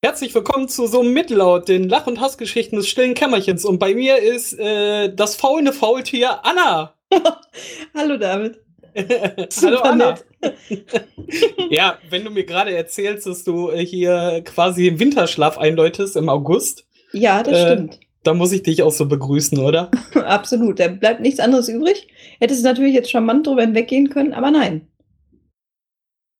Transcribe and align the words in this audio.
Herzlich 0.00 0.32
willkommen 0.32 0.68
zu 0.68 0.86
so 0.86 1.02
Mittellaut, 1.02 1.68
den 1.68 1.88
Lach- 1.88 2.06
und 2.06 2.20
Hassgeschichten 2.20 2.78
des 2.78 2.88
stillen 2.88 3.14
Kämmerchens. 3.14 3.64
Und 3.64 3.80
bei 3.80 3.94
mir 3.94 4.18
ist 4.18 4.56
äh, 4.56 5.12
das 5.12 5.34
faulende 5.34 5.72
Faultier 5.72 6.44
Anna. 6.44 6.94
Hallo 7.96 8.16
David. 8.16 8.60
Hallo 9.60 9.80
Anna. 9.80 10.16
ja, 11.70 11.98
wenn 12.10 12.24
du 12.24 12.30
mir 12.30 12.44
gerade 12.44 12.76
erzählst, 12.76 13.26
dass 13.26 13.42
du 13.42 13.70
äh, 13.70 13.84
hier 13.84 14.42
quasi 14.44 14.86
im 14.86 15.00
Winterschlaf 15.00 15.58
einläutest 15.58 16.14
im 16.14 16.28
August. 16.28 16.86
Ja, 17.12 17.42
das 17.42 17.58
äh, 17.58 17.72
stimmt. 17.72 17.98
Da 18.22 18.34
muss 18.34 18.52
ich 18.52 18.62
dich 18.62 18.84
auch 18.84 18.92
so 18.92 19.06
begrüßen, 19.06 19.58
oder? 19.58 19.90
Absolut. 20.14 20.78
Da 20.78 20.86
bleibt 20.86 21.22
nichts 21.22 21.40
anderes 21.40 21.68
übrig. 21.68 22.06
Hättest 22.38 22.60
du 22.60 22.68
natürlich 22.68 22.94
jetzt 22.94 23.10
charmant 23.10 23.48
drüber 23.48 23.62
hinweggehen 23.62 24.10
können, 24.10 24.32
aber 24.32 24.52
nein. 24.52 24.86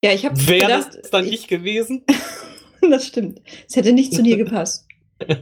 Ja, 0.04 0.12
ich 0.12 0.25
habe 0.25 0.46
Wäre 0.46 0.68
das 0.68 1.11
dann 1.11 1.27
ich, 1.27 1.32
ich 1.32 1.48
gewesen? 1.48 2.04
das 2.91 3.07
stimmt. 3.07 3.41
Es 3.68 3.77
hätte 3.77 3.93
nicht 3.93 4.12
zu 4.12 4.23
dir 4.23 4.36
gepasst. 4.36 4.86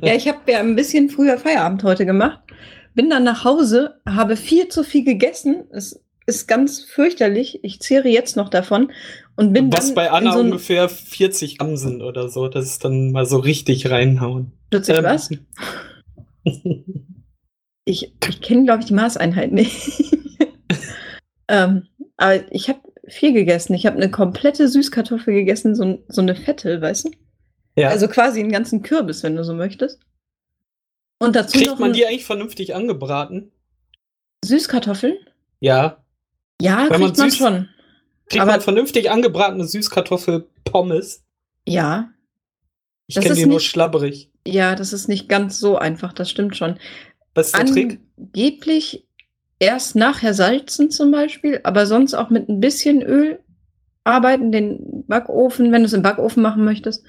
ja, 0.02 0.14
ich 0.14 0.28
habe 0.28 0.50
ja 0.50 0.60
ein 0.60 0.77
bisschen 0.77 1.10
früher 1.10 1.38
Feierabend 1.38 1.82
heute 1.84 2.06
gemacht. 2.06 2.41
Bin 2.95 3.10
dann 3.10 3.24
nach 3.24 3.45
Hause, 3.45 4.00
habe 4.09 4.36
viel 4.36 4.69
zu 4.69 4.82
viel 4.82 5.05
gegessen. 5.05 5.64
Es 5.70 6.02
ist 6.27 6.48
ganz 6.48 6.82
fürchterlich. 6.82 7.60
Ich 7.62 7.80
zehre 7.80 8.09
jetzt 8.09 8.36
noch 8.36 8.48
davon 8.48 8.91
und 9.36 9.52
bin 9.52 9.72
Was 9.72 9.95
bei 9.95 10.10
Anna 10.10 10.32
so 10.32 10.41
ungefähr 10.41 10.88
40 10.88 11.59
Gramm 11.59 11.77
sind 11.77 12.02
oder 12.02 12.28
so. 12.28 12.48
Das 12.48 12.64
ist 12.64 12.84
dann 12.84 13.12
mal 13.12 13.27
so 13.27 13.38
richtig 13.38 13.91
reinhauen. 13.91 14.52
40 14.72 14.97
ähm, 14.97 15.05
was? 15.05 15.30
ich 17.84 18.12
ich 18.28 18.41
kenne, 18.41 18.64
glaube 18.64 18.80
ich, 18.80 18.86
die 18.86 18.94
Maßeinheit 18.94 19.52
nicht. 19.52 19.77
ähm, 21.48 21.86
aber 22.16 22.50
ich 22.50 22.69
habe 22.69 22.80
viel 23.08 23.33
gegessen. 23.33 23.74
Ich 23.74 23.86
habe 23.86 23.97
eine 23.97 24.10
komplette 24.10 24.69
Süßkartoffel 24.69 25.34
gegessen, 25.34 25.74
so, 25.74 26.02
so 26.08 26.22
eine 26.22 26.34
fette, 26.34 26.80
weißt 26.80 27.06
du? 27.06 27.10
Ja. 27.76 27.88
Also 27.88 28.08
quasi 28.08 28.40
einen 28.40 28.52
ganzen 28.52 28.82
Kürbis, 28.82 29.22
wenn 29.22 29.36
du 29.36 29.44
so 29.44 29.54
möchtest. 29.54 30.00
Und 31.18 31.36
dazu 31.36 31.58
Kriegt 31.58 31.70
noch 31.70 31.78
man 31.78 31.92
die 31.92 32.06
eigentlich 32.06 32.24
vernünftig 32.24 32.74
angebraten? 32.74 33.52
Süßkartoffeln? 34.44 35.16
Ja. 35.60 36.02
Ja, 36.60 36.86
Wenn 36.91 37.00
kriegt 37.00 37.18
man, 37.18 37.30
süß, 37.30 37.36
schon. 37.36 37.68
Kriegt 38.28 38.42
Aber 38.42 38.52
man 38.52 38.60
vernünftig 38.60 39.10
angebratene 39.10 39.64
Süßkartoffel-Pommes? 39.64 41.22
Ja. 41.66 42.10
Ich 43.06 43.16
kenne 43.16 43.34
die 43.34 43.46
nur 43.46 43.60
schlabberig. 43.60 44.30
Ja, 44.46 44.74
das 44.74 44.92
ist 44.92 45.08
nicht 45.08 45.28
ganz 45.28 45.58
so 45.58 45.77
einfach, 45.77 46.12
das 46.12 46.30
stimmt 46.30 46.56
schon. 46.56 46.78
Was 47.34 47.48
ist 47.48 47.56
der 47.56 47.66
Trick? 47.66 48.00
Angeblich 48.16 49.06
erst 49.58 49.96
nachher 49.96 50.34
salzen 50.34 50.90
zum 50.90 51.11
Beispiel, 51.11 51.61
aber 51.64 51.86
sonst 51.86 52.14
auch 52.14 52.30
mit 52.30 52.48
ein 52.48 52.61
bisschen 52.61 53.02
Öl 53.02 53.40
arbeiten, 54.05 54.52
den 54.52 55.05
Backofen, 55.06 55.72
wenn 55.72 55.83
du 55.83 55.86
es 55.86 55.92
im 55.92 56.02
Backofen 56.02 56.42
machen 56.42 56.64
möchtest, 56.64 57.05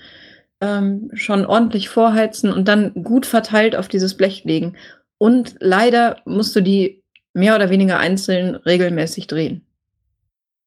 ähm, 0.62 1.10
schon 1.14 1.46
ordentlich 1.46 1.90
vorheizen 1.90 2.52
und 2.52 2.68
dann 2.68 2.94
gut 3.04 3.26
verteilt 3.26 3.76
auf 3.76 3.88
dieses 3.88 4.16
Blech 4.16 4.44
legen. 4.44 4.76
Und 5.18 5.56
leider 5.60 6.18
musst 6.26 6.56
du 6.56 6.62
die 6.62 7.04
mehr 7.34 7.56
oder 7.56 7.70
weniger 7.70 8.00
einzeln 8.00 8.56
regelmäßig 8.56 9.28
drehen. 9.28 9.66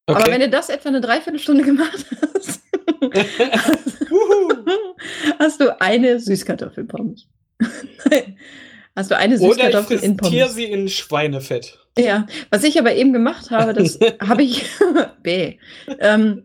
Okay. 0.06 0.22
Aber 0.22 0.32
wenn 0.32 0.40
du 0.40 0.48
das 0.48 0.68
etwa 0.68 0.88
eine 0.88 1.00
Dreiviertelstunde 1.00 1.64
gemacht 1.64 2.06
hast, 2.34 2.60
hast 5.38 5.60
du 5.60 5.80
eine 5.80 6.18
Süßkartoffelpommes. 6.18 7.26
hast 8.96 9.10
du 9.10 9.16
eine 9.16 9.38
Süßkartoffel 9.38 9.96
Oder 9.96 10.04
ich 10.04 10.10
in 10.10 10.16
Pommes. 10.16 10.54
sie 10.54 10.64
in 10.64 10.88
Schweinefett. 10.88 11.78
Ja, 11.98 12.26
was 12.50 12.64
ich 12.64 12.78
aber 12.78 12.94
eben 12.94 13.12
gemacht 13.12 13.50
habe, 13.50 13.72
das 13.74 13.98
habe 14.20 14.42
ich, 14.42 14.64
B, 15.22 15.58
ähm, 15.98 16.44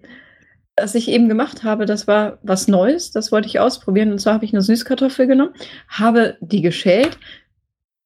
was 0.77 0.95
ich 0.95 1.07
eben 1.09 1.29
gemacht 1.29 1.63
habe, 1.63 1.85
das 1.85 2.07
war 2.07 2.39
was 2.43 2.67
Neues, 2.67 3.11
das 3.11 3.31
wollte 3.31 3.47
ich 3.47 3.59
ausprobieren. 3.59 4.11
Und 4.11 4.19
zwar 4.19 4.33
habe 4.33 4.45
ich 4.45 4.53
eine 4.53 4.61
Süßkartoffel 4.61 5.27
genommen, 5.27 5.53
habe 5.87 6.37
die 6.41 6.61
geschält. 6.61 7.17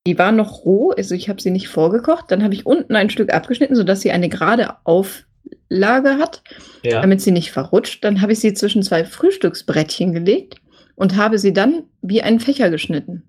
Die 0.05 0.17
war 0.17 0.31
noch 0.31 0.65
roh, 0.65 0.91
also 0.91 1.15
ich 1.15 1.29
habe 1.29 1.41
sie 1.41 1.51
nicht 1.51 1.67
vorgekocht. 1.67 2.25
Dann 2.29 2.43
habe 2.43 2.53
ich 2.53 2.65
unten 2.65 2.95
ein 2.95 3.09
Stück 3.09 3.33
abgeschnitten, 3.33 3.75
sodass 3.75 4.01
sie 4.01 4.11
eine 4.11 4.29
gerade 4.29 4.75
Auflage 4.85 6.17
hat, 6.17 6.43
ja. 6.83 7.01
damit 7.01 7.21
sie 7.21 7.31
nicht 7.31 7.51
verrutscht. 7.51 8.03
Dann 8.03 8.21
habe 8.21 8.33
ich 8.33 8.39
sie 8.39 8.53
zwischen 8.53 8.83
zwei 8.83 9.03
Frühstücksbrettchen 9.03 10.13
gelegt 10.13 10.55
und 10.95 11.15
habe 11.15 11.39
sie 11.39 11.53
dann 11.53 11.83
wie 12.01 12.21
einen 12.21 12.39
Fächer 12.39 12.69
geschnitten. 12.69 13.23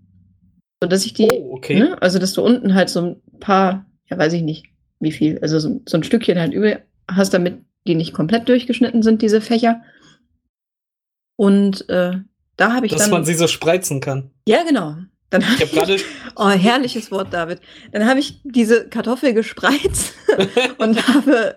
Sodass 0.82 1.04
ich 1.06 1.14
die, 1.14 1.28
oh, 1.30 1.54
okay. 1.56 1.78
ne, 1.78 2.00
also 2.00 2.18
dass 2.18 2.34
du 2.34 2.42
unten 2.42 2.74
halt 2.74 2.88
so 2.88 3.00
ein 3.00 3.40
paar, 3.40 3.86
ja 4.08 4.18
weiß 4.18 4.32
ich 4.34 4.42
nicht, 4.42 4.66
wie 5.00 5.12
viel, 5.12 5.38
also 5.40 5.58
so, 5.58 5.80
so 5.86 5.96
ein 5.96 6.02
Stückchen 6.02 6.38
halt 6.38 6.52
über 6.52 6.78
hast, 7.10 7.34
damit 7.34 7.58
die 7.86 7.94
nicht 7.94 8.12
komplett 8.12 8.48
durchgeschnitten 8.48 9.02
sind, 9.02 9.22
diese 9.22 9.40
Fächer. 9.40 9.82
Und 11.36 11.88
äh, 11.88 12.18
da 12.56 12.72
habe 12.74 12.86
ich 12.86 12.92
Dass 12.92 13.00
dann. 13.00 13.10
Dass 13.10 13.18
man 13.18 13.24
sie 13.24 13.34
so 13.34 13.46
spreizen 13.46 14.00
kann. 14.00 14.30
Ja, 14.46 14.62
genau. 14.62 14.96
Dann 15.30 15.42
ich 15.42 15.60
habe 15.60 15.66
gerade. 15.66 15.96
Oh, 16.36 16.48
herrliches 16.48 17.10
Wort, 17.10 17.32
David. 17.32 17.60
Dann 17.92 18.06
habe 18.06 18.20
ich 18.20 18.40
diese 18.44 18.88
Kartoffel 18.88 19.32
gespreizt 19.32 20.14
und 20.78 21.08
habe 21.08 21.56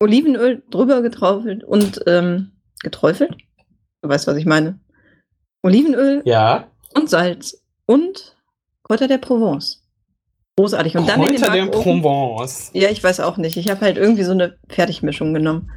Olivenöl 0.00 0.62
drüber 0.70 1.00
getraufelt 1.00 1.64
und 1.64 2.02
ähm, 2.06 2.52
geträufelt. 2.80 3.36
Du 4.02 4.08
weißt, 4.08 4.26
was 4.26 4.36
ich 4.36 4.46
meine. 4.46 4.78
Olivenöl 5.62 6.22
ja. 6.24 6.70
und 6.94 7.08
Salz 7.08 7.64
und 7.86 8.36
Kräuter 8.82 9.08
der 9.08 9.18
Provence. 9.18 9.85
Großartig. 10.58 10.96
Und 10.96 11.08
dann 11.08 11.22
in 11.22 11.34
den 11.34 11.42
der 11.42 11.66
Provence. 11.66 12.70
Ja, 12.72 12.88
ich 12.88 13.04
weiß 13.04 13.20
auch 13.20 13.36
nicht. 13.36 13.56
Ich 13.58 13.68
habe 13.68 13.82
halt 13.82 13.98
irgendwie 13.98 14.22
so 14.22 14.32
eine 14.32 14.56
Fertigmischung 14.68 15.34
genommen. 15.34 15.70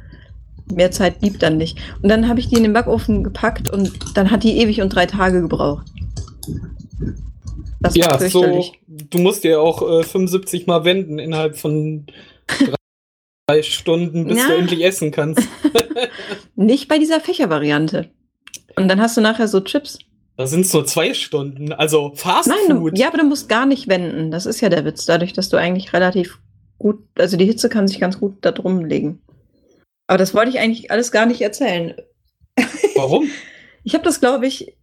Mehr 0.72 0.90
Zeit 0.90 1.20
blieb 1.20 1.38
dann 1.38 1.58
nicht. 1.58 1.78
Und 2.02 2.08
dann 2.08 2.28
habe 2.28 2.40
ich 2.40 2.48
die 2.48 2.56
in 2.56 2.62
den 2.62 2.72
Backofen 2.72 3.22
gepackt 3.22 3.70
und 3.70 3.92
dann 4.16 4.30
hat 4.30 4.42
die 4.42 4.58
ewig 4.58 4.80
und 4.80 4.90
drei 4.90 5.04
Tage 5.04 5.42
gebraucht. 5.42 5.86
Das 7.80 7.94
ja, 7.94 8.18
so, 8.18 8.64
du 8.86 9.18
musst 9.18 9.44
dir 9.44 9.60
auch 9.60 10.00
äh, 10.00 10.02
75 10.02 10.66
Mal 10.66 10.84
wenden 10.84 11.18
innerhalb 11.18 11.56
von 11.56 12.06
drei 13.46 13.62
Stunden, 13.62 14.28
bis 14.28 14.38
Na. 14.38 14.48
du 14.48 14.60
endlich 14.60 14.84
essen 14.84 15.10
kannst. 15.10 15.46
nicht 16.56 16.88
bei 16.88 16.98
dieser 16.98 17.20
Fächervariante. 17.20 18.10
Und 18.76 18.88
dann 18.88 19.00
hast 19.00 19.16
du 19.16 19.20
nachher 19.20 19.48
so 19.48 19.60
Chips. 19.60 19.98
Da 20.40 20.46
sind 20.46 20.62
es 20.62 20.72
nur 20.72 20.86
zwei 20.86 21.12
Stunden. 21.12 21.74
Also 21.74 22.12
Fast 22.14 22.48
Nein, 22.48 22.78
Food. 22.78 22.96
Du, 22.96 22.98
ja, 22.98 23.08
aber 23.08 23.18
du 23.18 23.24
musst 23.24 23.50
gar 23.50 23.66
nicht 23.66 23.88
wenden. 23.88 24.30
Das 24.30 24.46
ist 24.46 24.62
ja 24.62 24.70
der 24.70 24.86
Witz. 24.86 25.04
Dadurch, 25.04 25.34
dass 25.34 25.50
du 25.50 25.58
eigentlich 25.58 25.92
relativ 25.92 26.38
gut, 26.78 27.04
also 27.18 27.36
die 27.36 27.44
Hitze 27.44 27.68
kann 27.68 27.86
sich 27.86 28.00
ganz 28.00 28.18
gut 28.18 28.38
da 28.40 28.50
drum 28.50 28.86
legen. 28.86 29.20
Aber 30.06 30.16
das 30.16 30.32
wollte 30.32 30.48
ich 30.48 30.58
eigentlich 30.58 30.90
alles 30.90 31.12
gar 31.12 31.26
nicht 31.26 31.42
erzählen. 31.42 31.94
Warum? 32.94 33.28
ich 33.84 33.92
habe 33.92 34.02
das, 34.02 34.18
glaube 34.18 34.46
ich, 34.46 34.78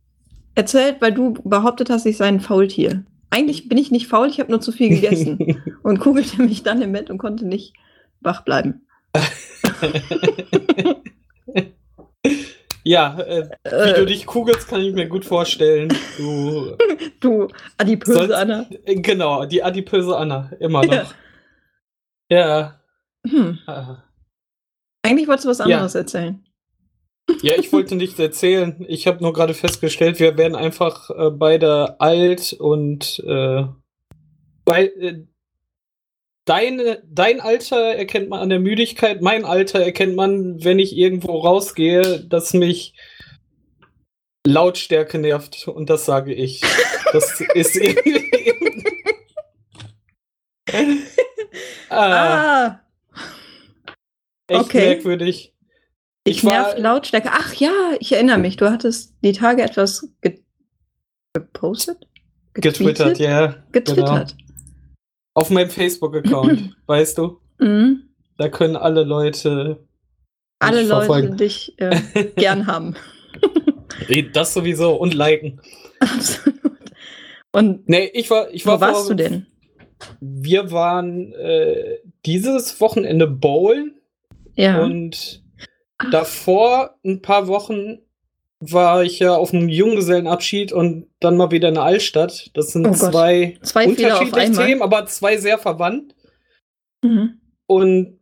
erzählt, 0.53 0.97
weil 0.99 1.11
du 1.11 1.33
behauptet 1.43 1.89
hast, 1.89 2.05
ich 2.05 2.17
sei 2.17 2.27
ein 2.27 2.39
Faultier. 2.39 3.03
Eigentlich 3.31 3.67
bin 3.67 3.79
ich 3.79 3.89
nicht 3.89 4.05
faul, 4.05 4.29
ich 4.29 4.39
habe 4.39 4.51
nur 4.51 4.61
zu 4.61 4.71
viel 4.71 4.89
gegessen 4.89 5.63
und 5.81 5.99
kugelte 5.99 6.39
mich 6.39 6.61
dann 6.61 6.83
im 6.83 6.91
Bett 6.91 7.09
und 7.09 7.17
konnte 7.17 7.47
nicht 7.47 7.73
wach 8.21 8.45
bleiben. 8.45 8.85
Ja, 12.87 13.19
äh, 13.19 13.49
wie 13.65 13.69
äh, 13.69 13.93
du 13.95 14.05
dich 14.05 14.25
kugelst, 14.25 14.69
kann 14.69 14.79
ich 14.79 14.93
mir 14.93 15.09
gut 15.09 15.25
vorstellen. 15.25 15.93
Du, 16.17 16.77
du 17.19 17.49
adipöse 17.77 18.13
sollst, 18.13 18.33
Anna. 18.33 18.65
Äh, 18.85 18.95
genau, 19.01 19.43
die 19.43 19.61
adipöse 19.61 20.15
Anna, 20.15 20.51
immer 20.61 20.85
noch. 20.85 21.13
Ja. 22.29 22.37
ja. 22.37 22.81
Hm. 23.27 23.59
Ah. 23.67 24.03
Eigentlich 25.03 25.27
wolltest 25.27 25.43
du 25.43 25.49
was 25.49 25.59
anderes 25.59 25.95
ja. 25.95 25.99
erzählen. 25.99 26.45
Ja, 27.41 27.55
ich 27.57 27.73
wollte 27.73 27.97
nichts 27.97 28.17
erzählen. 28.19 28.85
Ich 28.87 29.05
habe 29.05 29.21
nur 29.21 29.33
gerade 29.33 29.53
festgestellt, 29.53 30.21
wir 30.21 30.37
werden 30.37 30.55
einfach 30.55 31.09
äh, 31.09 31.29
beide 31.29 31.99
alt 31.99 32.53
und 32.53 33.19
äh, 33.27 33.65
bei, 34.63 34.85
äh, 34.85 35.25
Deine, 36.47 37.03
dein 37.05 37.41
Alter 37.41 37.95
erkennt 37.95 38.29
man 38.29 38.39
an 38.39 38.47
der 38.47 38.61
Müdigkeit, 38.61 39.21
mein 39.21 39.43
Alter 39.43 39.81
erkennt 39.81 40.15
man, 40.15 40.63
wenn 40.63 40.79
ich 40.79 40.95
irgendwo 40.95 41.39
rausgehe, 41.39 42.21
dass 42.21 42.53
mich 42.53 42.93
Lautstärke 44.45 45.19
nervt. 45.19 45.67
Und 45.67 45.89
das 45.89 46.05
sage 46.05 46.33
ich. 46.33 46.61
Das 47.11 47.41
ist 47.53 47.75
irgendwie. 47.81 48.63
ah. 51.89 51.99
ah. 51.99 52.79
Echt 54.47 54.61
okay. 54.61 54.85
merkwürdig. 54.87 55.53
Ich, 56.23 56.37
ich 56.37 56.43
nervt 56.43 56.79
Lautstärke. 56.79 57.29
Ach 57.33 57.53
ja, 57.55 57.73
ich 57.99 58.13
erinnere 58.13 58.37
mich. 58.37 58.55
Du 58.55 58.71
hattest 58.71 59.15
die 59.21 59.33
Tage 59.33 59.63
etwas 59.63 60.07
ge 60.21 60.39
gepostet? 61.33 62.07
Getwittert, 62.53 63.19
ja. 63.19 63.63
Getwittert. 63.73 64.35
Genau. 64.37 64.46
Auf 65.37 65.51
meinem 65.51 65.69
Facebook-Account, 65.69 66.75
weißt 66.87 67.19
du? 67.19 67.39
Mhm. 67.59 68.09
Da 68.39 68.49
können 68.49 68.75
alle 68.75 69.03
Leute. 69.03 69.85
Alle 70.57 70.81
Leute 70.81 71.05
verfolgen. 71.05 71.37
dich 71.37 71.75
äh, 71.77 71.99
gern 72.35 72.65
haben. 72.65 72.95
das 74.33 74.55
sowieso 74.55 74.95
und 74.95 75.13
liken. 75.13 75.61
Absolut. 75.99 76.59
Und 77.51 77.87
nee, 77.87 78.09
ich 78.15 78.31
war, 78.31 78.49
ich 78.51 78.65
war 78.65 78.77
wo 78.77 78.81
warst 78.81 79.01
vor, 79.01 79.09
du 79.09 79.15
denn? 79.15 79.45
Wir 80.19 80.71
waren 80.71 81.31
äh, 81.33 81.99
dieses 82.25 82.81
Wochenende 82.81 83.27
bowlen. 83.27 83.93
Ja. 84.55 84.81
Und 84.81 85.43
Ach. 85.99 86.09
davor 86.09 86.95
ein 87.05 87.21
paar 87.21 87.47
Wochen 87.47 87.99
war 88.59 89.03
ich 89.03 89.19
ja 89.19 89.35
auf 89.35 89.53
einem 89.53 89.69
Junggesellenabschied 89.69 90.71
und 90.71 91.07
dann 91.19 91.37
mal 91.37 91.51
wieder 91.51 91.69
in 91.69 91.75
der 91.75 91.83
Altstadt. 91.83 92.49
Das 92.55 92.71
sind 92.71 92.87
Oh 92.87 92.93
zwei, 92.93 93.57
Zwei 93.61 93.87
unterschiedliche. 93.87 94.51
Themen, 94.53 94.81
aber 94.81 95.05
zwei 95.05 95.37
sehr 95.37 95.59
verwandt. 95.59 96.15
Mhm. 97.03 97.39
Und 97.67 98.19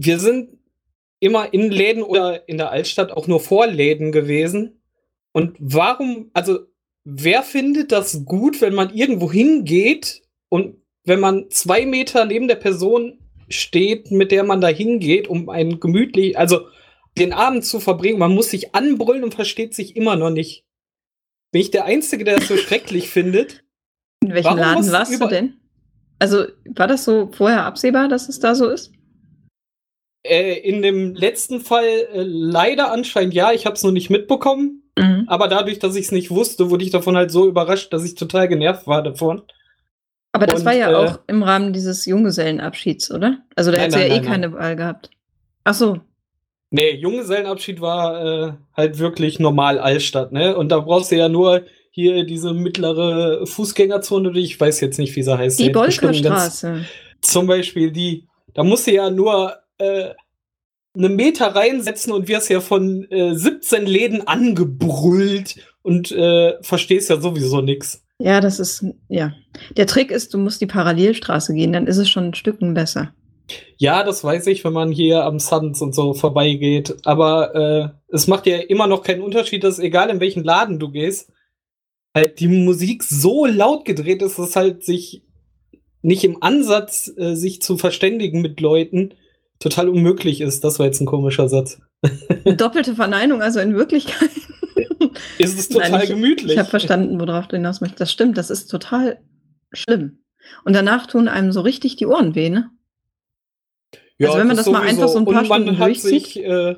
wir 0.00 0.18
sind 0.18 0.58
immer 1.20 1.52
in 1.52 1.70
Läden 1.70 2.02
oder 2.02 2.48
in 2.48 2.56
der 2.56 2.70
Altstadt 2.70 3.12
auch 3.12 3.26
nur 3.26 3.40
vor 3.40 3.66
Läden 3.66 4.12
gewesen. 4.12 4.80
Und 5.32 5.56
warum, 5.58 6.30
also 6.32 6.60
wer 7.04 7.42
findet 7.42 7.92
das 7.92 8.24
gut, 8.24 8.60
wenn 8.62 8.74
man 8.74 8.94
irgendwo 8.94 9.30
hingeht 9.30 10.22
und 10.48 10.76
wenn 11.04 11.20
man 11.20 11.50
zwei 11.50 11.84
Meter 11.86 12.24
neben 12.24 12.48
der 12.48 12.56
Person 12.56 13.18
steht, 13.48 14.10
mit 14.10 14.32
der 14.32 14.44
man 14.44 14.60
da 14.60 14.68
hingeht, 14.68 15.28
um 15.28 15.48
einen 15.48 15.80
gemütlich, 15.80 16.38
also 16.38 16.68
den 17.18 17.32
Abend 17.32 17.64
zu 17.64 17.80
verbringen, 17.80 18.18
man 18.18 18.34
muss 18.34 18.50
sich 18.50 18.74
anbrüllen 18.74 19.24
und 19.24 19.34
versteht 19.34 19.74
sich 19.74 19.96
immer 19.96 20.16
noch 20.16 20.30
nicht. 20.30 20.64
Bin 21.52 21.60
ich 21.60 21.70
der 21.70 21.84
Einzige, 21.84 22.24
der 22.24 22.36
das 22.36 22.48
so 22.48 22.56
schrecklich 22.56 23.10
findet? 23.10 23.64
In 24.22 24.34
welchem 24.34 24.44
Warum 24.44 24.58
Laden 24.58 24.92
warst 24.92 25.20
du 25.20 25.26
denn? 25.26 25.54
Also, 26.18 26.44
war 26.74 26.86
das 26.86 27.04
so 27.04 27.30
vorher 27.32 27.64
absehbar, 27.64 28.08
dass 28.08 28.28
es 28.28 28.40
da 28.40 28.54
so 28.54 28.68
ist? 28.68 28.92
Äh, 30.22 30.58
in 30.58 30.82
dem 30.82 31.14
letzten 31.14 31.60
Fall 31.60 31.86
äh, 32.12 32.22
leider 32.22 32.92
anscheinend 32.92 33.32
ja, 33.32 33.52
ich 33.52 33.64
habe 33.64 33.74
es 33.74 33.82
noch 33.82 33.92
nicht 33.92 34.10
mitbekommen. 34.10 34.82
Mhm. 34.98 35.24
Aber 35.28 35.48
dadurch, 35.48 35.78
dass 35.78 35.96
ich 35.96 36.06
es 36.06 36.12
nicht 36.12 36.30
wusste, 36.30 36.70
wurde 36.70 36.84
ich 36.84 36.90
davon 36.90 37.16
halt 37.16 37.30
so 37.30 37.48
überrascht, 37.48 37.92
dass 37.92 38.04
ich 38.04 38.16
total 38.16 38.48
genervt 38.48 38.86
war 38.86 39.02
davon. 39.02 39.42
Aber 40.32 40.46
das 40.46 40.60
Und, 40.60 40.66
war 40.66 40.74
ja 40.74 40.90
äh, 40.90 40.94
auch 40.94 41.20
im 41.26 41.42
Rahmen 41.42 41.72
dieses 41.72 42.04
Junggesellenabschieds, 42.04 43.10
oder? 43.10 43.38
Also 43.56 43.72
da 43.72 43.78
Nein, 43.78 43.90
du 43.90 43.96
ja 43.96 44.02
nein, 44.02 44.10
eh 44.10 44.20
nein, 44.20 44.28
keine 44.28 44.52
Wahl 44.52 44.76
gehabt. 44.76 45.10
Ach 45.64 45.74
so. 45.74 46.00
Nee, 46.70 46.94
Junggesellenabschied 46.94 47.80
war 47.80 48.24
äh, 48.24 48.52
halt 48.76 48.98
wirklich 48.98 49.40
normal 49.40 49.78
Altstadt, 49.78 50.32
ne? 50.32 50.56
Und 50.56 50.70
da 50.70 50.78
brauchst 50.78 51.10
du 51.10 51.16
ja 51.16 51.28
nur 51.28 51.64
hier 51.90 52.24
diese 52.24 52.54
mittlere 52.54 53.44
Fußgängerzone, 53.46 54.32
die 54.32 54.40
ich 54.40 54.58
weiß 54.58 54.80
jetzt 54.80 54.98
nicht, 54.98 55.14
wie 55.16 55.22
sie 55.22 55.36
heißt. 55.36 55.58
Die 55.58 55.70
Bolkerstraße. 55.70 56.84
Zum 57.20 57.46
Beispiel 57.48 57.90
die, 57.90 58.28
da 58.54 58.62
musst 58.62 58.86
du 58.86 58.92
ja 58.92 59.10
nur 59.10 59.56
äh, 59.78 60.10
einen 60.94 61.16
Meter 61.16 61.48
reinsetzen 61.48 62.12
und 62.12 62.28
wirst 62.28 62.48
ja 62.50 62.60
von 62.60 63.04
äh, 63.10 63.34
17 63.34 63.86
Läden 63.86 64.26
angebrüllt 64.26 65.56
und 65.82 66.12
äh, 66.12 66.54
verstehst 66.62 67.10
ja 67.10 67.20
sowieso 67.20 67.60
nix. 67.60 68.02
Ja, 68.18 68.40
das 68.40 68.60
ist, 68.60 68.84
ja. 69.08 69.32
Der 69.76 69.86
Trick 69.86 70.10
ist, 70.10 70.34
du 70.34 70.38
musst 70.38 70.60
die 70.60 70.66
Parallelstraße 70.66 71.54
gehen, 71.54 71.72
dann 71.72 71.86
ist 71.86 71.96
es 71.96 72.08
schon 72.08 72.28
ein 72.28 72.34
Stücken 72.34 72.74
besser. 72.74 73.14
Ja, 73.76 74.04
das 74.04 74.22
weiß 74.22 74.46
ich, 74.48 74.64
wenn 74.64 74.72
man 74.72 74.92
hier 74.92 75.24
am 75.24 75.38
Suns 75.38 75.80
und 75.80 75.94
so 75.94 76.14
vorbeigeht. 76.14 76.96
Aber 77.04 77.54
äh, 77.54 78.14
es 78.14 78.26
macht 78.26 78.46
ja 78.46 78.58
immer 78.58 78.86
noch 78.86 79.02
keinen 79.02 79.22
Unterschied, 79.22 79.64
dass 79.64 79.78
egal 79.78 80.10
in 80.10 80.20
welchen 80.20 80.44
Laden 80.44 80.78
du 80.78 80.90
gehst, 80.90 81.32
halt 82.14 82.40
die 82.40 82.48
Musik 82.48 83.02
so 83.02 83.46
laut 83.46 83.84
gedreht 83.84 84.22
ist, 84.22 84.38
dass 84.38 84.56
halt 84.56 84.84
sich 84.84 85.22
nicht 86.02 86.24
im 86.24 86.42
Ansatz, 86.42 87.12
äh, 87.16 87.34
sich 87.34 87.62
zu 87.62 87.76
verständigen 87.78 88.40
mit 88.40 88.60
Leuten, 88.60 89.14
total 89.58 89.88
unmöglich 89.88 90.40
ist. 90.40 90.64
Das 90.64 90.78
war 90.78 90.86
jetzt 90.86 91.00
ein 91.00 91.06
komischer 91.06 91.48
Satz. 91.48 91.80
Doppelte 92.44 92.94
Verneinung, 92.94 93.42
also 93.42 93.60
in 93.60 93.74
Wirklichkeit. 93.74 94.30
Ist 95.38 95.58
es 95.58 95.68
total 95.68 95.90
Nein, 95.90 96.02
ich, 96.02 96.10
gemütlich. 96.10 96.52
Ich 96.52 96.58
habe 96.58 96.68
verstanden, 96.68 97.20
worauf 97.20 97.46
du 97.48 97.56
hinaus 97.56 97.80
möchtest. 97.80 98.00
Das 98.00 98.12
stimmt, 98.12 98.38
das 98.38 98.50
ist 98.50 98.66
total 98.68 99.20
schlimm. 99.72 100.22
Und 100.64 100.74
danach 100.74 101.06
tun 101.06 101.28
einem 101.28 101.52
so 101.52 101.60
richtig 101.60 101.96
die 101.96 102.06
Ohren 102.06 102.34
weh, 102.34 102.50
ne? 102.50 102.70
Also 104.28 104.38
wenn 104.38 104.46
man 104.48 104.56
das 104.56 104.66
mal 104.66 104.82
einfach 104.82 105.08
so 105.08 105.18
ein 105.18 105.24
paar 105.24 105.34
man 105.34 105.46
Stunden 105.46 105.76
durchzieht. 105.76 106.24
sich 106.26 106.44
äh, 106.44 106.76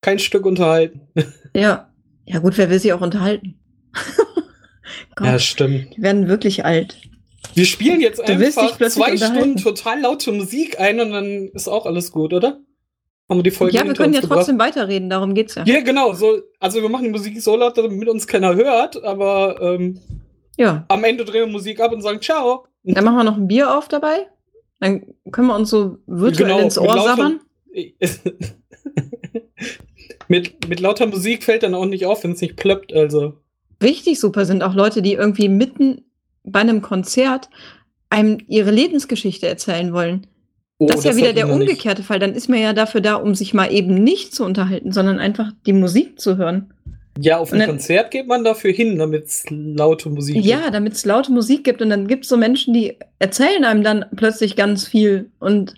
kein 0.00 0.18
Stück 0.18 0.46
unterhalten. 0.46 1.08
Ja. 1.54 1.92
Ja, 2.26 2.38
gut, 2.38 2.56
wer 2.58 2.70
will 2.70 2.78
sich 2.78 2.92
auch 2.92 3.00
unterhalten? 3.00 3.58
Gott, 5.16 5.26
Ja, 5.26 5.38
stimmt. 5.40 5.96
die 5.96 6.02
werden 6.02 6.28
wirklich 6.28 6.64
alt. 6.64 6.96
Wir 7.54 7.64
spielen 7.64 8.00
jetzt 8.00 8.18
Du 8.20 8.32
einfach 8.32 8.78
zwei. 8.88 9.16
Stunden 9.16 9.56
total 9.56 10.00
laute 10.00 10.30
Musik 10.30 10.78
ein 10.78 11.00
und 11.00 11.10
dann 11.10 11.48
ist 11.54 11.66
auch 11.68 11.86
alles 11.86 12.12
gut, 12.12 12.32
oder? 12.32 12.60
Haben 13.28 13.38
wir 13.38 13.42
die 13.42 13.50
Folge 13.50 13.76
ja, 13.76 13.84
wir 13.84 13.94
können 13.94 14.12
ja 14.14 14.20
uns 14.20 14.28
trotzdem 14.28 14.58
weiterreden, 14.58 15.10
darum 15.10 15.34
geht's 15.34 15.54
ja. 15.54 15.64
gebracht? 15.64 15.78
Ja, 15.80 15.84
genau. 15.84 16.12
So, 16.14 16.40
also 16.58 16.82
wir 16.82 16.88
machen 16.88 17.04
die 17.04 17.10
Musik 17.10 17.40
so 17.40 17.56
laut, 17.56 17.76
damit 17.78 18.08
uns 18.08 18.26
keiner 18.26 18.54
hört, 18.54 19.02
aber 19.02 19.60
ähm, 19.60 20.00
Ja. 20.56 20.84
am 20.88 21.02
Ende 21.04 21.24
drehen 21.24 21.46
wir 21.46 21.52
Musik 21.52 21.80
ab 21.80 21.92
und 21.92 22.02
sagen 22.02 22.20
Ciao. 22.20 22.66
Dann 22.84 23.04
machen 23.04 23.16
wir 23.16 23.24
noch 23.24 23.36
ein 23.36 23.46
Bier 23.48 23.76
auf 23.76 23.88
dabei. 23.88 24.26
Dann 24.80 25.02
können 25.30 25.48
wir 25.48 25.54
uns 25.54 25.70
so 25.70 25.98
virtuell 26.06 26.48
Genau, 26.48 26.60
ins 26.60 26.78
Ohr 26.78 27.00
sabbern. 27.00 27.40
mit, 30.28 30.68
mit 30.68 30.80
lauter 30.80 31.06
Musik 31.06 31.44
fällt 31.44 31.62
dann 31.62 31.74
auch 31.74 31.86
nicht 31.86 32.06
auf, 32.06 32.24
wenn 32.24 32.32
es 32.32 32.40
nicht 32.40 32.56
plöppt, 32.56 32.92
also. 32.92 33.34
Richtig 33.82 34.18
super 34.18 34.44
sind 34.44 34.62
auch 34.62 34.74
Leute, 34.74 35.02
die 35.02 35.12
irgendwie 35.12 35.48
mitten 35.48 36.04
bei 36.42 36.60
einem 36.60 36.82
Konzert 36.82 37.48
einem 38.08 38.38
ihre 38.48 38.70
Lebensgeschichte 38.70 39.46
erzählen 39.46 39.92
wollen. 39.92 40.26
Oh, 40.78 40.86
das 40.86 41.00
ist 41.00 41.04
ja 41.04 41.16
wieder 41.16 41.32
der 41.34 41.46
wir 41.46 41.56
nicht. 41.56 41.68
umgekehrte 41.68 42.02
Fall. 42.02 42.18
Dann 42.18 42.34
ist 42.34 42.48
man 42.48 42.58
ja 42.58 42.72
dafür 42.72 43.02
da, 43.02 43.14
um 43.16 43.34
sich 43.34 43.52
mal 43.54 43.70
eben 43.72 44.02
nicht 44.02 44.34
zu 44.34 44.44
unterhalten, 44.44 44.92
sondern 44.92 45.18
einfach 45.18 45.52
die 45.66 45.74
Musik 45.74 46.18
zu 46.18 46.38
hören. 46.38 46.72
Ja, 47.22 47.38
auf 47.38 47.52
ein 47.52 47.66
Konzert 47.66 48.10
geht 48.10 48.26
man 48.26 48.44
dafür 48.44 48.72
hin, 48.72 48.98
damit 48.98 49.26
es 49.26 49.44
laute 49.50 50.08
Musik 50.08 50.42
Ja, 50.42 50.70
damit 50.70 50.94
es 50.94 51.04
laute 51.04 51.30
Musik 51.32 51.64
gibt 51.64 51.82
und 51.82 51.90
dann 51.90 52.08
gibt 52.08 52.24
es 52.24 52.30
so 52.30 52.36
Menschen, 52.36 52.72
die 52.72 52.98
erzählen 53.18 53.64
einem 53.64 53.82
dann 53.82 54.06
plötzlich 54.16 54.56
ganz 54.56 54.86
viel 54.86 55.30
und 55.38 55.74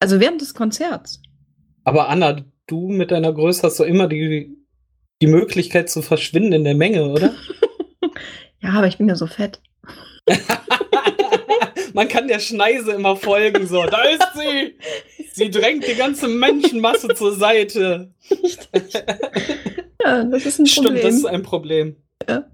also 0.00 0.20
während 0.20 0.40
des 0.40 0.54
Konzerts. 0.54 1.22
Aber 1.84 2.08
Anna, 2.08 2.44
du 2.66 2.88
mit 2.88 3.10
deiner 3.10 3.32
Größe 3.32 3.62
hast 3.62 3.78
doch 3.78 3.84
immer 3.84 4.08
die, 4.08 4.56
die 5.22 5.26
Möglichkeit 5.28 5.90
zu 5.90 6.02
verschwinden 6.02 6.52
in 6.52 6.64
der 6.64 6.74
Menge, 6.74 7.08
oder? 7.08 7.34
Ja, 8.60 8.70
aber 8.70 8.88
ich 8.88 8.98
bin 8.98 9.08
ja 9.08 9.14
so 9.14 9.28
fett. 9.28 9.60
Man 11.94 12.08
kann 12.08 12.26
der 12.26 12.40
Schneise 12.40 12.90
immer 12.92 13.14
folgen, 13.14 13.68
so. 13.68 13.84
Da 13.84 14.02
ist 14.02 14.26
sie! 14.34 14.76
Sie 15.32 15.48
drängt 15.48 15.86
die 15.86 15.94
ganze 15.94 16.26
Menschenmasse 16.26 17.08
zur 17.14 17.36
Seite. 17.36 18.12
Ja, 20.04 20.24
das 20.24 20.46
ist 20.46 20.58
ein 20.58 20.66
Stimmt, 20.66 20.86
Problem. 20.88 21.04
das 21.04 21.14
ist 21.14 21.24
ein 21.26 21.42
Problem. 21.42 21.96
Ja. 22.28 22.44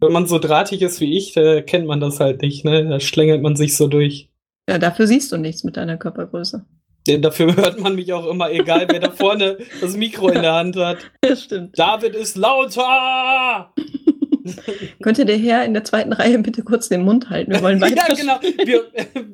Wenn 0.00 0.12
man 0.12 0.26
so 0.26 0.38
drahtig 0.38 0.82
ist 0.82 1.00
wie 1.00 1.16
ich, 1.16 1.32
da 1.32 1.60
kennt 1.62 1.86
man 1.86 2.00
das 2.00 2.20
halt 2.20 2.42
nicht, 2.42 2.64
ne? 2.64 2.86
Da 2.88 3.00
schlängelt 3.00 3.42
man 3.42 3.56
sich 3.56 3.76
so 3.76 3.86
durch. 3.88 4.30
ja, 4.68 4.78
dafür 4.78 5.06
siehst 5.06 5.32
du 5.32 5.36
nichts 5.36 5.64
mit 5.64 5.76
deiner 5.76 5.96
Körpergröße. 5.96 6.64
Ja, 7.06 7.18
Dafür 7.18 7.54
hört 7.56 7.80
man 7.80 7.94
mich 7.96 8.12
auch 8.14 8.26
immer, 8.26 8.50
egal 8.50 8.86
wer 8.90 9.00
da 9.00 9.10
vorne 9.10 9.58
das 9.80 9.94
Mikro 9.96 10.28
in 10.28 10.40
der 10.42 10.54
Hand 10.54 10.76
hat. 10.76 10.98
Das 11.20 11.42
stimmt. 11.44 11.78
David 11.78 12.14
ist 12.14 12.36
lauter! 12.36 13.72
Könnte 15.02 15.24
der 15.24 15.36
Herr 15.38 15.64
in 15.64 15.72
der 15.74 15.84
zweiten 15.84 16.12
Reihe 16.12 16.38
bitte 16.38 16.62
kurz 16.62 16.88
den 16.90 17.02
Mund 17.02 17.30
halten? 17.30 17.52
Wir 17.52 17.62
wollen 17.62 17.80
weiter. 17.80 18.08
Ja, 18.08 18.14
genau. 18.14 18.40
Wir, 18.66 18.84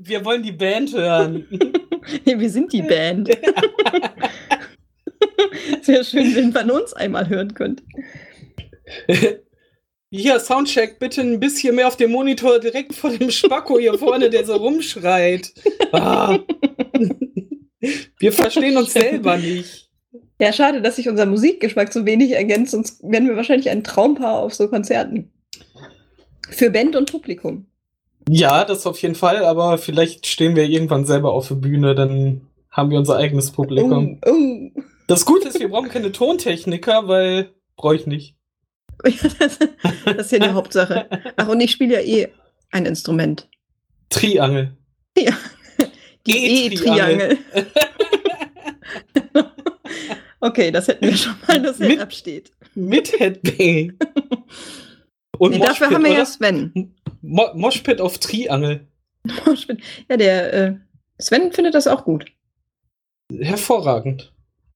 wir 0.00 0.25
wollen 0.25 0.43
die 0.45 0.53
Band 0.53 0.93
hören. 0.95 1.47
Wir 2.25 2.50
sind 2.50 2.73
die 2.73 2.83
Band. 2.83 3.29
Sehr 5.90 6.04
schön, 6.04 6.35
wenn 6.37 6.50
man 6.52 6.70
uns 6.70 6.92
einmal 6.92 7.28
hören 7.28 7.52
könnte. 7.54 7.82
Hier, 10.12 10.38
Soundcheck, 10.38 10.99
bitte 10.99 11.20
ein 11.20 11.40
bisschen 11.40 11.75
mehr 11.75 11.88
auf 11.88 11.97
dem 11.97 12.12
Monitor 12.12 12.59
direkt 12.61 12.94
vor 12.94 13.11
dem 13.11 13.30
Spacko 13.30 13.78
hier 13.78 13.97
vorne, 13.97 14.28
der 14.28 14.44
so 14.44 14.56
rumschreit. 14.56 15.52
Ah. 15.92 16.38
Wir 18.18 18.32
verstehen 18.32 18.76
uns 18.76 18.92
selber 18.92 19.37
nicht. 19.37 19.90
Ja, 20.38 20.52
schade, 20.52 20.80
dass 20.82 20.97
sich 20.97 21.09
unser 21.09 21.26
Musikgeschmack 21.26 21.92
so 21.92 22.06
wenig 22.06 22.30
ergänzt, 22.30 22.70
sonst 22.70 23.02
wären 23.02 23.26
wir 23.26 23.35
wahrscheinlich 23.35 23.70
ein 23.70 23.82
Traumpaar 23.82 24.38
auf 24.38 24.54
so 24.54 24.68
Konzerten. 24.68 25.32
Für 26.49 26.70
Band 26.70 26.94
und 26.94 27.11
Publikum. 27.11 27.66
Ja, 28.28 28.64
das 28.64 28.87
auf 28.87 29.02
jeden 29.02 29.16
Fall, 29.16 29.44
aber 29.44 29.78
vielleicht 29.78 30.28
stehen 30.28 30.54
wir 30.54 30.64
irgendwann 30.64 31.06
selber 31.06 31.32
auf 31.32 31.49
der 31.49 31.56
Bühne, 31.56 31.97
dann 31.97 32.42
haben 32.70 32.90
wir 32.90 32.99
unser 32.99 33.16
eigenes 33.16 33.50
Publikum. 33.50 34.20
Oh, 34.25 34.30
oh. 34.30 34.82
Das 35.11 35.26
Gute 35.26 35.49
ist, 35.49 35.59
wir 35.59 35.69
brauchen 35.69 35.88
keine 35.88 36.12
Tontechniker, 36.12 37.09
weil 37.09 37.52
brauche 37.75 37.97
ich 37.97 38.07
nicht. 38.07 38.37
Ja, 39.05 39.29
das, 39.40 39.59
das 40.05 40.26
ist 40.26 40.33
ja 40.33 40.38
die 40.38 40.50
Hauptsache. 40.50 41.09
Ach, 41.35 41.49
und 41.49 41.59
ich 41.61 41.73
spiele 41.73 41.95
ja 41.95 42.00
eh 42.00 42.29
ein 42.71 42.87
Instrument. 42.87 43.49
Triangel. 44.09 44.76
Die 45.17 45.26
E-Triangel. 46.29 47.33
E-Triangel. 47.33 47.38
okay, 50.40 50.71
das 50.71 50.87
hätten 50.87 51.07
wir 51.07 51.17
schon 51.17 51.35
mal, 51.49 51.61
das 51.61 51.81
Mit- 51.81 51.90
Setup 51.90 52.12
steht. 52.12 52.52
Mit 52.75 53.19
Headbang. 53.19 53.99
Und 55.38 55.50
Nee, 55.52 55.59
dafür 55.59 55.90
haben 55.90 56.05
wir 56.05 56.11
ja 56.12 56.19
oder? 56.19 56.26
Sven. 56.26 56.95
Mo 57.21 57.49
Moshpit 57.55 58.00
auf 58.00 58.19
Triangel. 58.19 58.87
Ja, 60.09 60.17
der 60.17 60.52
äh, 60.55 60.75
Sven 61.19 61.50
findet 61.52 61.75
das 61.75 61.88
auch 61.88 62.05
gut. 62.05 62.26
Hervorragend. 63.33 64.33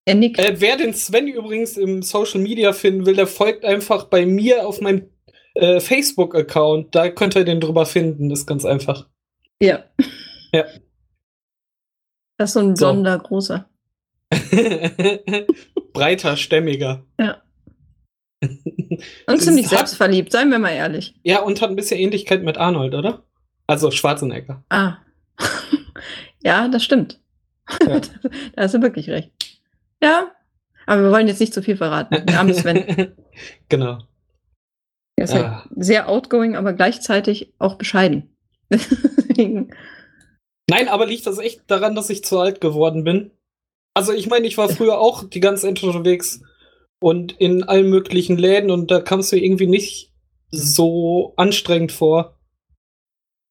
Er 0.06 0.14
nickt. 0.14 0.38
Äh, 0.38 0.60
wer 0.60 0.76
den 0.76 0.94
Sven 0.94 1.28
übrigens 1.28 1.76
im 1.76 2.02
Social 2.02 2.40
Media 2.40 2.72
finden 2.72 3.06
will, 3.06 3.16
der 3.16 3.26
folgt 3.26 3.64
einfach 3.64 4.04
bei 4.04 4.26
mir 4.26 4.66
auf 4.66 4.80
meinem 4.80 5.10
äh, 5.54 5.80
Facebook-Account. 5.80 6.94
Da 6.94 7.08
könnt 7.08 7.36
ihr 7.36 7.44
den 7.44 7.60
drüber 7.60 7.86
finden. 7.86 8.28
Das 8.28 8.40
ist 8.40 8.46
ganz 8.46 8.64
einfach. 8.64 9.08
Ja. 9.60 9.84
Ja. 10.52 10.64
Das 12.36 12.50
ist 12.50 12.54
so 12.54 12.60
ein 12.60 12.76
So. 12.76 12.86
blonder, 12.86 13.18
großer. 13.18 13.68
Breiter, 15.92 16.36
stämmiger. 16.36 17.04
Ja. 17.18 17.42
Und 19.26 19.40
ziemlich 19.40 19.68
selbstverliebt, 19.68 20.32
seien 20.32 20.50
wir 20.50 20.58
mal 20.58 20.72
ehrlich. 20.72 21.14
Ja, 21.22 21.40
und 21.40 21.62
hat 21.62 21.70
ein 21.70 21.76
bisschen 21.76 21.98
Ähnlichkeit 21.98 22.42
mit 22.42 22.58
Arnold, 22.58 22.94
oder? 22.94 23.24
Also 23.66 23.90
Schwarzenegger. 23.90 24.64
Ah. 24.68 24.98
ja, 26.42 26.68
das 26.68 26.84
stimmt. 26.84 27.20
Ja. 27.86 28.00
da 28.54 28.62
hast 28.62 28.74
du 28.74 28.82
wirklich 28.82 29.08
recht. 29.08 29.30
Ja, 30.04 30.30
aber 30.86 31.02
wir 31.02 31.10
wollen 31.10 31.26
jetzt 31.28 31.40
nicht 31.40 31.54
zu 31.54 31.62
viel 31.62 31.76
verraten. 31.76 32.24
Der 32.26 32.38
arme 32.38 32.54
Sven. 32.54 33.14
genau. 33.68 33.98
Er 35.16 35.24
ist 35.24 35.34
halt 35.34 35.44
Ah. 35.46 35.64
sehr 35.76 36.08
outgoing, 36.08 36.56
aber 36.56 36.72
gleichzeitig 36.72 37.54
auch 37.58 37.76
bescheiden. 37.76 38.36
Nein, 40.70 40.88
aber 40.88 41.06
liegt 41.06 41.26
das 41.26 41.38
echt 41.38 41.62
daran, 41.68 41.94
dass 41.94 42.10
ich 42.10 42.24
zu 42.24 42.38
alt 42.38 42.60
geworden 42.60 43.04
bin? 43.04 43.30
Also 43.94 44.12
ich 44.12 44.28
meine, 44.28 44.46
ich 44.46 44.58
war 44.58 44.68
früher 44.68 44.98
auch 44.98 45.28
die 45.28 45.40
ganze 45.40 45.62
Zeit 45.68 45.82
unterwegs 45.82 46.42
und 47.00 47.32
in 47.32 47.62
allen 47.64 47.88
möglichen 47.90 48.36
Läden 48.38 48.70
und 48.70 48.90
da 48.90 49.00
kamst 49.00 49.30
du 49.32 49.36
irgendwie 49.36 49.66
nicht 49.68 50.12
so 50.50 51.34
anstrengend 51.36 51.92
vor. 51.92 52.38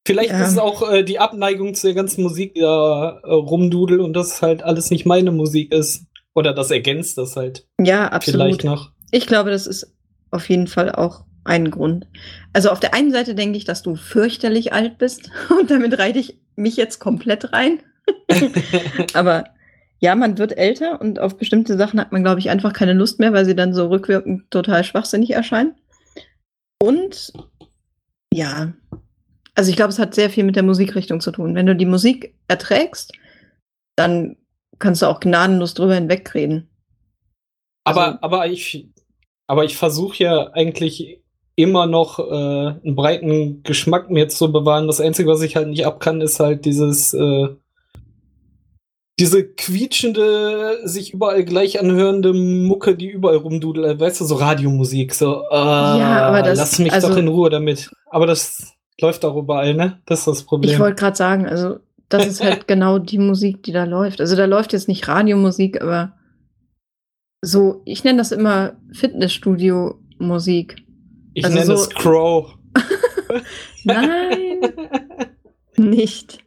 Vielleicht 0.06 0.32
Ja. 0.32 0.42
ist 0.44 0.52
es 0.54 0.58
auch 0.58 0.90
äh, 0.92 1.04
die 1.04 1.20
Abneigung 1.20 1.76
zu 1.76 1.88
der 1.88 1.94
ganzen 1.96 2.24
Musik, 2.24 2.56
die 2.56 2.62
da 2.62 3.22
äh, 3.24 3.32
rumdudel 3.32 4.02
und 4.02 4.14
das 4.14 4.42
halt 4.42 4.64
alles 4.64 4.90
nicht 4.92 5.06
meine 5.06 5.32
Musik 5.32 5.72
ist. 5.72 6.06
Oder 6.36 6.54
das 6.54 6.72
ergänzt 6.72 7.18
das 7.18 7.36
halt 7.36 7.68
ja, 7.80 8.08
vielleicht 8.22 8.60
absolut. 8.60 8.63
noch. 8.63 8.92
Ich 9.12 9.28
glaube, 9.28 9.52
das 9.52 9.68
ist 9.68 9.94
auf 10.32 10.50
jeden 10.50 10.68
Fall 10.68 10.92
auch 10.92 11.25
ein 11.44 11.70
Grund. 11.70 12.08
Also 12.54 12.70
auf 12.70 12.80
der 12.80 12.94
einen 12.94 13.12
Seite 13.12 13.36
denke 13.36 13.58
ich, 13.58 13.66
dass 13.66 13.84
du 13.84 13.96
fürchterlich 13.96 14.74
alt 14.74 14.98
bist 14.98 15.30
und 15.60 15.70
damit 15.70 15.98
reite 16.00 16.20
ich 16.20 16.40
mich 16.56 16.75
jetzt 16.75 17.00
komplett 17.00 17.54
rein. 17.54 17.80
Aber 19.13 19.46
ja, 20.00 20.16
man 20.16 20.38
wird 20.38 20.58
älter 20.58 21.00
und 21.00 21.20
auf 21.20 21.38
bestimmte 21.38 21.78
Sachen 21.78 22.00
hat 22.00 22.12
man, 22.12 22.24
glaube 22.24 22.40
ich, 22.40 22.50
einfach 22.50 22.74
keine 22.74 22.94
Lust 22.94 23.20
mehr, 23.20 23.32
weil 23.32 23.46
sie 23.46 23.56
dann 23.56 23.74
so 23.74 23.88
rückwirkend 23.88 24.52
total 24.52 24.84
schwachsinnig 24.84 25.32
erscheinen. 25.32 25.75
Und 26.82 27.32
ja, 28.34 28.74
also 29.56 29.70
ich 29.70 29.75
glaube, 29.75 29.92
es 29.92 30.00
hat 30.00 30.16
sehr 30.16 30.30
viel 30.30 30.44
mit 30.44 30.56
der 30.56 30.63
Musikrichtung 30.63 31.22
zu 31.22 31.32
tun. 31.32 31.56
Wenn 31.56 31.68
du 31.68 31.75
die 31.75 31.86
Musik 31.86 32.36
erträgst, 32.48 33.13
dann 33.96 34.36
kannst 34.84 35.02
du 35.02 35.08
auch 35.08 35.20
gnadenlos 35.20 35.74
drüber 35.74 35.96
hinwegreden. 35.96 36.70
Aber, 37.86 38.06
Also- 38.06 38.18
aber 38.22 38.48
ich, 38.48 38.90
aber 39.48 39.63
ich 39.66 39.78
versuche 39.78 40.24
ja 40.24 40.52
eigentlich 40.54 41.22
immer 41.56 41.86
noch 41.88 42.20
äh, 42.20 42.24
einen 42.84 42.96
breiten 42.96 43.63
Geschmack 43.63 44.10
mir 44.10 44.28
zu 44.28 44.52
bewahren. 44.52 44.88
Das 44.88 45.00
Einzige, 45.02 45.30
was 45.30 45.42
ich 45.42 45.56
halt 45.56 45.68
nicht 45.70 45.86
ab 45.86 46.00
kann, 46.00 46.22
ist 46.22 46.40
halt 46.40 46.66
dieses 46.66 47.13
äh, 47.13 47.48
diese 49.20 49.46
quietschende, 49.48 50.80
sich 50.86 51.13
überall 51.13 51.46
gleich 51.46 51.80
anhörende 51.80 52.34
Mucke, 52.34 52.96
die 52.96 53.10
überall 53.10 53.38
rumdudelt. 53.38 54.00
Weißt 54.00 54.20
du, 54.22 54.25
so 54.25 54.36
Radiomusik. 54.36 55.13
So, 55.13 55.44
äh, 55.52 55.56
Ja, 55.56 56.28
aber 56.28 56.42
das- 56.42 56.58
lass 56.58 56.80
mich 56.80 56.92
also- 56.92 57.10
doch 57.10 57.18
in 57.18 57.28
Ruhe 57.28 57.52
damit. 57.52 57.92
Aber 58.10 58.25
das 58.25 58.74
läuft 59.00 59.24
auch 59.24 59.36
überall, 59.36 59.75
ne? 59.75 60.02
Das 60.08 60.20
ist 60.20 60.28
das 60.28 60.44
Problem. 60.44 60.72
Ich 60.74 60.80
wollte 60.80 60.96
gerade 60.96 61.16
sagen, 61.16 61.46
also 61.46 61.78
das 62.13 62.27
ist 62.27 62.43
halt 62.43 62.67
genau 62.67 63.00
die 63.00 63.17
Musik, 63.17 63.63
die 63.63 63.72
da 63.72 63.84
läuft. 63.86 64.22
Also 64.22 64.36
da 64.36 64.46
läuft 64.46 64.74
jetzt 64.74 64.88
nicht 64.88 65.08
Radiomusik, 65.08 65.82
aber 65.82 66.13
so, 67.41 67.82
ich 67.86 68.03
nenne 68.03 68.20
das 68.20 68.32
immer 68.32 68.74
Fitnessstudio-Musik. 68.93 70.77
ich 71.34 71.43
also 71.46 71.55
nenne 71.58 71.65
so- 71.67 71.74
es 71.74 71.89
Crow. 71.89 72.55
Nein, 73.84 74.62
nicht. 75.77 76.39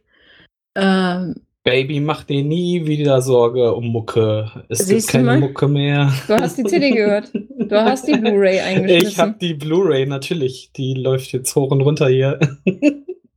Ähm, 0.75 1.35
Baby, 1.63 1.99
mach 1.99 2.23
dir 2.23 2.43
nie 2.43 2.85
wieder 2.85 3.21
Sorge 3.21 3.73
um 3.75 3.89
Mucke. 3.89 4.49
Es 4.69 4.87
gibt 4.87 5.07
keine 5.09 5.23
mal? 5.25 5.39
Mucke 5.39 5.67
mehr. 5.67 6.13
du 6.27 6.35
hast 6.35 6.57
die 6.57 6.63
CD 6.63 6.91
gehört. 6.91 7.29
Du 7.33 7.75
hast 7.75 8.07
die 8.07 8.15
Blu-ray 8.17 8.59
eingeschmissen. 8.61 9.07
Ich 9.09 9.19
habe 9.19 9.35
die 9.41 9.53
Blu-ray 9.53 10.05
natürlich. 10.05 10.71
Die 10.77 10.93
läuft 10.93 11.33
jetzt 11.33 11.53
hoch 11.55 11.71
und 11.71 11.81
runter 11.81 12.07
hier. 12.07 12.39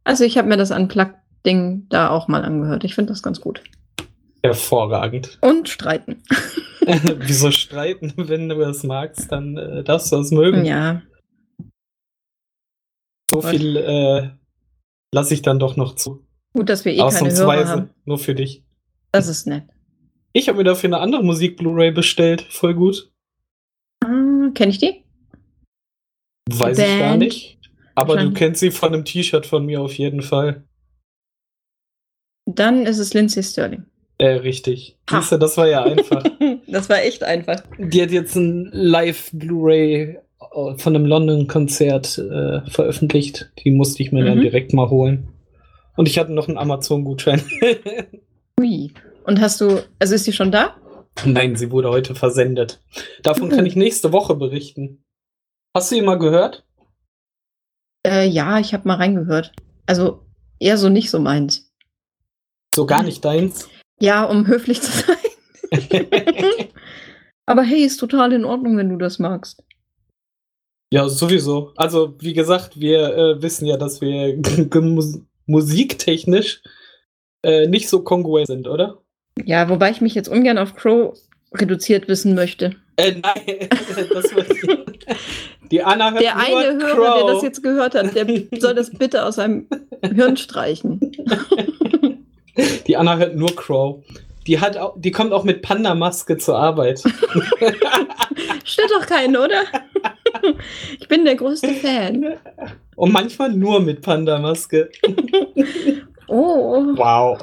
also 0.05 0.23
ich 0.23 0.39
habe 0.39 0.49
mir 0.49 0.57
das 0.57 0.71
Unplugged-Ding 1.45 1.87
da 1.89 2.11
auch 2.11 2.29
mal 2.29 2.45
angehört. 2.45 2.85
Ich 2.85 2.95
finde 2.95 3.13
das 3.13 3.23
ganz 3.23 3.41
gut. 3.41 3.63
Hervorragend. 4.43 5.39
Und 5.43 5.69
streiten. 5.69 6.23
Wieso 7.19 7.51
streiten, 7.51 8.15
wenn 8.17 8.49
du 8.49 8.57
das 8.59 8.85
magst, 8.85 9.31
dann 9.31 9.57
äh, 9.57 9.85
darfst 9.85 10.13
du 10.13 10.17
das 10.17 10.31
mögen. 10.31 10.65
Ja, 10.65 11.03
So 13.31 13.43
viel 13.43 13.77
äh, 13.77 14.31
lasse 15.15 15.35
ich 15.35 15.43
dann 15.43 15.59
doch 15.59 15.77
noch 15.77 15.95
zu. 15.95 16.27
gut, 16.55 16.69
dass 16.69 16.85
wir 16.85 16.93
eh 16.93 16.99
keine 16.99 17.35
Hörer 17.35 17.69
haben. 17.69 17.91
Nur 18.05 18.19
für 18.19 18.35
dich. 18.35 18.65
Das 19.13 19.29
ist 19.29 19.47
nett. 19.47 19.65
Ich 20.33 20.49
habe 20.49 20.59
mir 20.59 20.65
dafür 20.65 20.89
eine 20.89 20.99
andere 21.01 21.23
Musik-Blu-ray 21.25 21.91
bestellt. 21.91 22.43
Voll 22.51 22.75
gut. 22.75 23.13
Ah, 24.05 24.49
Kenne 24.55 24.71
ich 24.71 24.79
die? 24.79 25.05
Weiß 26.51 26.79
ich 26.79 26.85
gar 26.99 27.11
Band? 27.11 27.23
nicht. 27.23 27.59
Aber 27.95 28.17
du 28.17 28.33
kennst 28.33 28.61
sie 28.61 28.71
von 28.71 28.95
einem 28.95 29.05
T-Shirt 29.05 29.45
von 29.45 29.67
mir 29.67 29.81
auf 29.83 29.99
jeden 29.99 30.23
Fall. 30.23 30.65
Dann 32.47 32.87
ist 32.87 32.99
es 32.99 33.15
Lindsay 33.15 33.43
Sterling. 33.43 33.85
Äh, 34.19 34.33
richtig. 34.37 34.99
Siehst 35.09 35.33
du, 35.33 35.39
das 35.39 35.57
war 35.57 35.69
ja 35.69 35.83
einfach. 35.85 36.25
Das 36.67 36.89
war 36.89 36.99
echt 37.03 37.25
einfach. 37.25 37.65
Die 37.79 38.01
hat 38.01 38.13
jetzt 38.13 38.37
ein 38.37 38.69
Live-Blu-ray 38.73 40.03
äh, 40.13 40.19
von 40.79 40.95
einem 40.95 41.05
London-Konzert 41.05 42.17
äh, 42.19 42.61
veröffentlicht. 42.71 43.51
Die 43.65 43.73
musste 43.73 44.05
ich 44.05 44.13
mir 44.13 44.25
dann 44.25 44.39
Mhm. 44.39 44.43
direkt 44.43 44.73
mal 44.73 44.89
holen. 44.89 45.29
Und 45.97 46.07
ich 46.07 46.17
hatte 46.17 46.33
noch 46.33 46.47
einen 46.47 46.59
Amazon-Gutschein. 46.59 47.43
Ui. 48.61 48.93
Und 49.25 49.41
hast 49.41 49.61
du, 49.61 49.83
also 49.99 50.15
ist 50.15 50.25
sie 50.25 50.33
schon 50.33 50.53
da? 50.53 50.77
Nein, 51.25 51.57
sie 51.57 51.73
wurde 51.73 51.91
heute 51.91 52.15
versendet. 52.15 52.81
Davon 53.25 53.49
Mhm. 53.49 53.53
kann 53.53 53.67
ich 53.67 53.75
nächste 53.75 54.13
Woche 54.13 54.37
berichten. 54.37 55.03
Hast 55.75 55.91
du 55.91 55.97
ihn 55.97 56.05
mal 56.05 56.19
gehört? 56.21 56.65
Äh, 58.07 58.29
ja, 58.29 58.61
ich 58.61 58.73
habe 58.75 58.87
mal 58.87 58.95
reingehört. 58.97 59.53
Also 59.87 60.23
eher 60.61 60.79
so 60.79 60.89
nicht 60.89 61.11
so 61.11 61.19
meins. 61.19 61.70
So 62.75 62.87
gar 62.87 63.03
nicht 63.03 63.25
deins. 63.25 63.69
Ja, 64.01 64.25
um 64.25 64.47
höflich 64.47 64.81
zu 64.81 64.91
sein. 64.93 65.17
Aber 67.47 67.63
hey, 67.63 67.85
ist 67.85 67.99
total 67.99 68.33
in 68.33 68.45
Ordnung, 68.45 68.77
wenn 68.77 68.89
du 68.89 68.97
das 68.97 69.19
magst. 69.19 69.63
ja, 70.93 71.09
sowieso. 71.09 71.73
Also, 71.77 72.15
wie 72.21 72.33
gesagt, 72.33 72.79
wir 72.79 73.17
äh, 73.17 73.43
wissen 73.43 73.67
ja, 73.67 73.77
dass 73.77 74.01
wir 74.01 74.37
mus 74.81 75.19
musiktechnisch 75.47 76.63
äh, 77.43 77.67
nicht 77.67 77.89
so 77.89 78.03
kongruent 78.03 78.47
sind, 78.47 78.69
oder? 78.69 78.99
Ja, 79.45 79.69
wobei 79.69 79.91
ich 79.91 80.01
mich 80.01 80.15
jetzt 80.15 80.29
ungern 80.29 80.59
auf 80.59 80.77
Crow 80.77 81.19
reduziert 81.53 82.07
wissen 82.07 82.37
möchte. 82.37 82.77
Äh, 82.97 83.17
nein, 83.21 83.69
das 84.15 84.33
wird 84.33 84.53
Die 85.73 85.83
Anna 85.83 86.13
hört 86.13 86.23
Der 86.23 86.37
eine 86.37 86.79
Hörer, 86.79 86.95
Crow. 86.95 87.19
der 87.25 87.35
das 87.35 87.43
jetzt 87.43 87.63
gehört 87.65 87.97
hat, 87.97 88.15
der 88.15 88.27
soll 88.61 88.75
das 88.75 88.91
bitte 88.91 89.25
aus 89.25 89.37
seinem 89.37 89.67
Hirn 90.05 90.37
streichen. 90.37 91.01
Die 92.87 92.97
Anna 92.97 93.17
hört 93.17 93.37
nur 93.37 93.55
Crow. 93.55 94.03
Die, 94.47 94.59
hat 94.59 94.77
auch, 94.77 94.95
die 94.97 95.11
kommt 95.11 95.33
auch 95.33 95.45
mit 95.45 95.63
Panda-Maske 95.63 96.37
zur 96.39 96.59
Arbeit. 96.59 97.01
Stört 98.65 98.91
doch 98.91 99.07
keinen, 99.07 99.37
oder? 99.37 99.63
Ich 100.99 101.07
bin 101.09 101.25
der 101.25 101.37
größte 101.37 101.75
Fan. 101.75 102.37
Und 102.97 103.13
manchmal 103.13 103.51
nur 103.53 103.81
mit 103.81 104.01
Panda-Maske. 104.03 104.91
Oh, 106.27 106.85
Wow. 106.97 107.39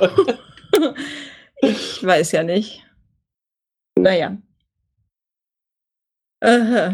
ich 1.61 2.03
weiß 2.03 2.31
ja 2.31 2.43
nicht. 2.43 2.83
Naja. 3.97 4.37
Äh, 6.39 6.91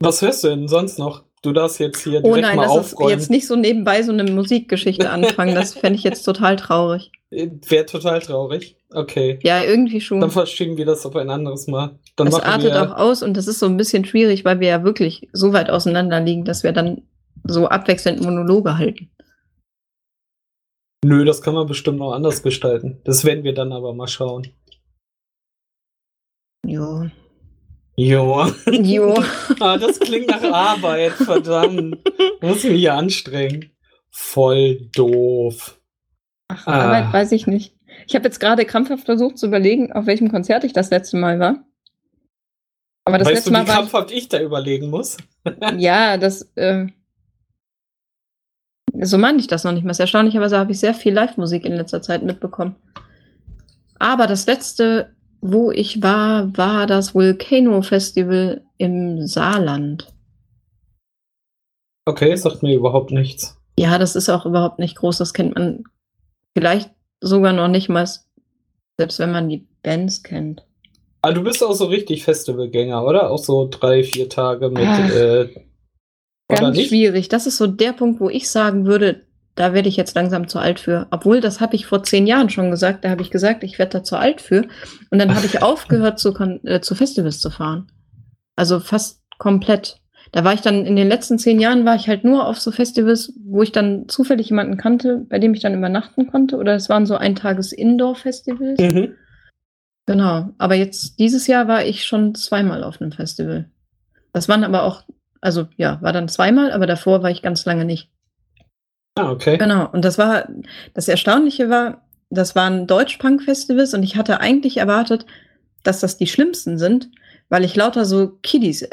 Was 0.00 0.22
hörst 0.22 0.44
du 0.44 0.48
denn 0.48 0.68
sonst 0.68 0.98
noch? 0.98 1.24
Du 1.42 1.52
darfst 1.52 1.80
jetzt 1.80 2.04
hier 2.04 2.20
oh 2.22 2.34
direkt 2.34 2.42
nein, 2.42 2.56
mal 2.56 2.68
uns 2.68 2.92
aufräumen. 2.94 3.10
jetzt 3.10 3.28
nicht 3.28 3.48
so 3.48 3.56
nebenbei 3.56 4.02
so 4.02 4.12
eine 4.12 4.24
Musikgeschichte 4.24 5.10
anfangen. 5.10 5.56
Das 5.56 5.74
fände 5.74 5.98
ich 5.98 6.04
jetzt 6.04 6.22
total 6.22 6.54
traurig. 6.54 7.10
Wäre 7.30 7.86
total 7.86 8.20
traurig. 8.20 8.76
Okay. 8.90 9.40
Ja, 9.42 9.64
irgendwie 9.64 10.00
schon. 10.00 10.20
Dann 10.20 10.30
verschieben 10.30 10.76
wir 10.76 10.86
das 10.86 11.04
auf 11.04 11.16
ein 11.16 11.30
anderes 11.30 11.66
Mal. 11.66 11.98
Dann 12.14 12.26
Das 12.26 12.40
artet 12.40 12.74
auch 12.74 12.96
aus 12.96 13.22
und 13.22 13.36
das 13.36 13.48
ist 13.48 13.58
so 13.58 13.66
ein 13.66 13.76
bisschen 13.76 14.04
schwierig, 14.04 14.44
weil 14.44 14.60
wir 14.60 14.68
ja 14.68 14.84
wirklich 14.84 15.28
so 15.32 15.52
weit 15.52 15.68
auseinander 15.68 16.20
liegen, 16.20 16.44
dass 16.44 16.62
wir 16.62 16.72
dann 16.72 17.02
so 17.44 17.66
abwechselnd 17.66 18.20
Monologe 18.20 18.78
halten. 18.78 19.10
Nö, 21.04 21.24
das 21.24 21.42
kann 21.42 21.54
man 21.54 21.66
bestimmt 21.66 21.98
noch 21.98 22.12
anders 22.12 22.44
gestalten. 22.44 23.00
Das 23.04 23.24
werden 23.24 23.42
wir 23.42 23.54
dann 23.54 23.72
aber 23.72 23.92
mal 23.94 24.06
schauen. 24.06 24.46
Jo. 26.64 27.06
Jo. 27.96 28.46
Jo. 28.70 29.22
ah, 29.60 29.76
das 29.76 30.00
klingt 30.00 30.28
nach 30.28 30.42
Arbeit, 30.42 31.12
verdammt. 31.12 31.98
Muss 32.40 32.64
mich 32.64 32.80
hier 32.80 32.94
anstrengen. 32.94 33.70
Voll 34.10 34.88
doof. 34.94 35.80
Ach, 36.48 36.66
Ah. 36.66 36.84
Arbeit 36.84 37.12
weiß 37.12 37.32
ich 37.32 37.46
nicht. 37.46 37.76
Ich 38.06 38.14
habe 38.14 38.24
jetzt 38.24 38.40
gerade 38.40 38.64
krampfhaft 38.64 39.04
versucht 39.04 39.38
zu 39.38 39.46
überlegen, 39.46 39.92
auf 39.92 40.06
welchem 40.06 40.30
Konzert 40.30 40.64
ich 40.64 40.72
das 40.72 40.90
letzte 40.90 41.16
Mal 41.16 41.38
war. 41.38 41.64
Aber 43.04 43.18
das 43.18 43.26
weißt 43.26 43.34
letzte 43.36 43.50
du, 43.50 43.56
wie 43.56 43.58
Mal 43.60 43.68
war 43.68 43.74
krampfhaft 43.76 44.10
ich 44.10 44.28
da 44.28 44.40
überlegen 44.40 44.90
muss? 44.90 45.18
ich, 45.44 45.52
ja, 45.78 46.16
das 46.16 46.50
äh, 46.54 46.86
so 49.00 49.18
meine 49.18 49.38
ich 49.38 49.46
das 49.46 49.64
noch 49.64 49.72
nicht 49.72 49.84
mehr. 49.84 49.98
Erstaunlicherweise 49.98 50.58
habe 50.58 50.72
ich 50.72 50.80
sehr 50.80 50.94
viel 50.94 51.12
Live-Musik 51.14 51.64
in 51.64 51.74
letzter 51.74 52.02
Zeit 52.02 52.22
mitbekommen. 52.22 52.76
Aber 53.98 54.26
das 54.26 54.46
letzte 54.46 55.14
wo 55.42 55.70
ich 55.72 56.02
war, 56.02 56.56
war 56.56 56.86
das 56.86 57.14
Volcano 57.14 57.82
Festival 57.82 58.62
im 58.78 59.26
Saarland. 59.26 60.12
Okay, 62.06 62.34
sagt 62.36 62.62
mir 62.62 62.74
überhaupt 62.74 63.10
nichts. 63.10 63.58
Ja, 63.78 63.98
das 63.98 64.16
ist 64.16 64.28
auch 64.28 64.46
überhaupt 64.46 64.78
nicht 64.78 64.96
groß. 64.96 65.18
Das 65.18 65.34
kennt 65.34 65.54
man 65.56 65.84
vielleicht 66.56 66.90
sogar 67.20 67.52
noch 67.52 67.68
nicht 67.68 67.88
mal, 67.88 68.08
selbst 68.98 69.18
wenn 69.18 69.32
man 69.32 69.48
die 69.48 69.66
Bands 69.82 70.22
kennt. 70.22 70.64
Ah, 71.22 71.32
du 71.32 71.42
bist 71.42 71.62
auch 71.62 71.74
so 71.74 71.86
richtig 71.86 72.24
Festivalgänger, 72.24 73.04
oder? 73.04 73.30
Auch 73.30 73.38
so 73.38 73.68
drei, 73.70 74.02
vier 74.02 74.28
Tage 74.28 74.70
mit. 74.70 74.84
Ach, 74.84 75.10
äh, 75.10 75.48
Ganz 76.48 76.80
schwierig. 76.80 77.28
Das 77.28 77.46
ist 77.46 77.56
so 77.56 77.66
der 77.66 77.92
Punkt, 77.92 78.20
wo 78.20 78.28
ich 78.28 78.50
sagen 78.50 78.84
würde, 78.84 79.24
da 79.54 79.74
werde 79.74 79.88
ich 79.88 79.96
jetzt 79.96 80.14
langsam 80.14 80.48
zu 80.48 80.58
alt 80.58 80.80
für. 80.80 81.06
Obwohl, 81.10 81.40
das 81.40 81.60
habe 81.60 81.76
ich 81.76 81.86
vor 81.86 82.02
zehn 82.02 82.26
Jahren 82.26 82.48
schon 82.48 82.70
gesagt. 82.70 83.04
Da 83.04 83.10
habe 83.10 83.22
ich 83.22 83.30
gesagt, 83.30 83.64
ich 83.64 83.78
werde 83.78 83.98
da 83.98 84.04
zu 84.04 84.16
alt 84.16 84.40
für. 84.40 84.62
Und 85.10 85.18
dann 85.18 85.34
habe 85.34 85.46
ich 85.46 85.62
aufgehört, 85.62 86.18
zu, 86.18 86.34
äh, 86.64 86.80
zu 86.80 86.94
Festivals 86.94 87.40
zu 87.40 87.50
fahren. 87.50 87.90
Also 88.56 88.80
fast 88.80 89.20
komplett. 89.38 89.96
Da 90.30 90.44
war 90.44 90.54
ich 90.54 90.62
dann 90.62 90.86
in 90.86 90.96
den 90.96 91.08
letzten 91.08 91.38
zehn 91.38 91.60
Jahren 91.60 91.84
war 91.84 91.96
ich 91.96 92.08
halt 92.08 92.24
nur 92.24 92.46
auf 92.46 92.58
so 92.58 92.72
Festivals, 92.72 93.34
wo 93.44 93.62
ich 93.62 93.72
dann 93.72 94.08
zufällig 94.08 94.48
jemanden 94.48 94.78
kannte, 94.78 95.26
bei 95.28 95.38
dem 95.38 95.52
ich 95.52 95.60
dann 95.60 95.74
übernachten 95.74 96.30
konnte. 96.30 96.56
Oder 96.56 96.74
es 96.74 96.88
waren 96.88 97.04
so 97.04 97.16
Eintages-Indoor-Festivals. 97.16 98.80
Mhm. 98.80 99.14
Genau. 100.06 100.48
Aber 100.56 100.74
jetzt 100.74 101.18
dieses 101.18 101.46
Jahr 101.46 101.68
war 101.68 101.84
ich 101.84 102.06
schon 102.06 102.34
zweimal 102.34 102.82
auf 102.82 103.02
einem 103.02 103.12
Festival. 103.12 103.68
Das 104.32 104.48
waren 104.48 104.64
aber 104.64 104.84
auch, 104.84 105.02
also 105.42 105.68
ja, 105.76 106.00
war 106.00 106.14
dann 106.14 106.28
zweimal, 106.28 106.72
aber 106.72 106.86
davor 106.86 107.22
war 107.22 107.30
ich 107.30 107.42
ganz 107.42 107.66
lange 107.66 107.84
nicht. 107.84 108.08
Ah, 109.14 109.30
okay. 109.30 109.58
Genau. 109.58 109.90
Und 109.90 110.04
das 110.04 110.18
war, 110.18 110.48
das 110.94 111.08
Erstaunliche 111.08 111.68
war, 111.68 112.06
das 112.30 112.54
waren 112.54 112.86
Deutsch-Punk-Festivals 112.86 113.92
und 113.94 114.02
ich 114.02 114.16
hatte 114.16 114.40
eigentlich 114.40 114.78
erwartet, 114.78 115.26
dass 115.82 116.00
das 116.00 116.16
die 116.16 116.26
schlimmsten 116.26 116.78
sind, 116.78 117.10
weil 117.48 117.64
ich 117.64 117.76
lauter 117.76 118.04
so 118.06 118.38
Kiddies 118.42 118.88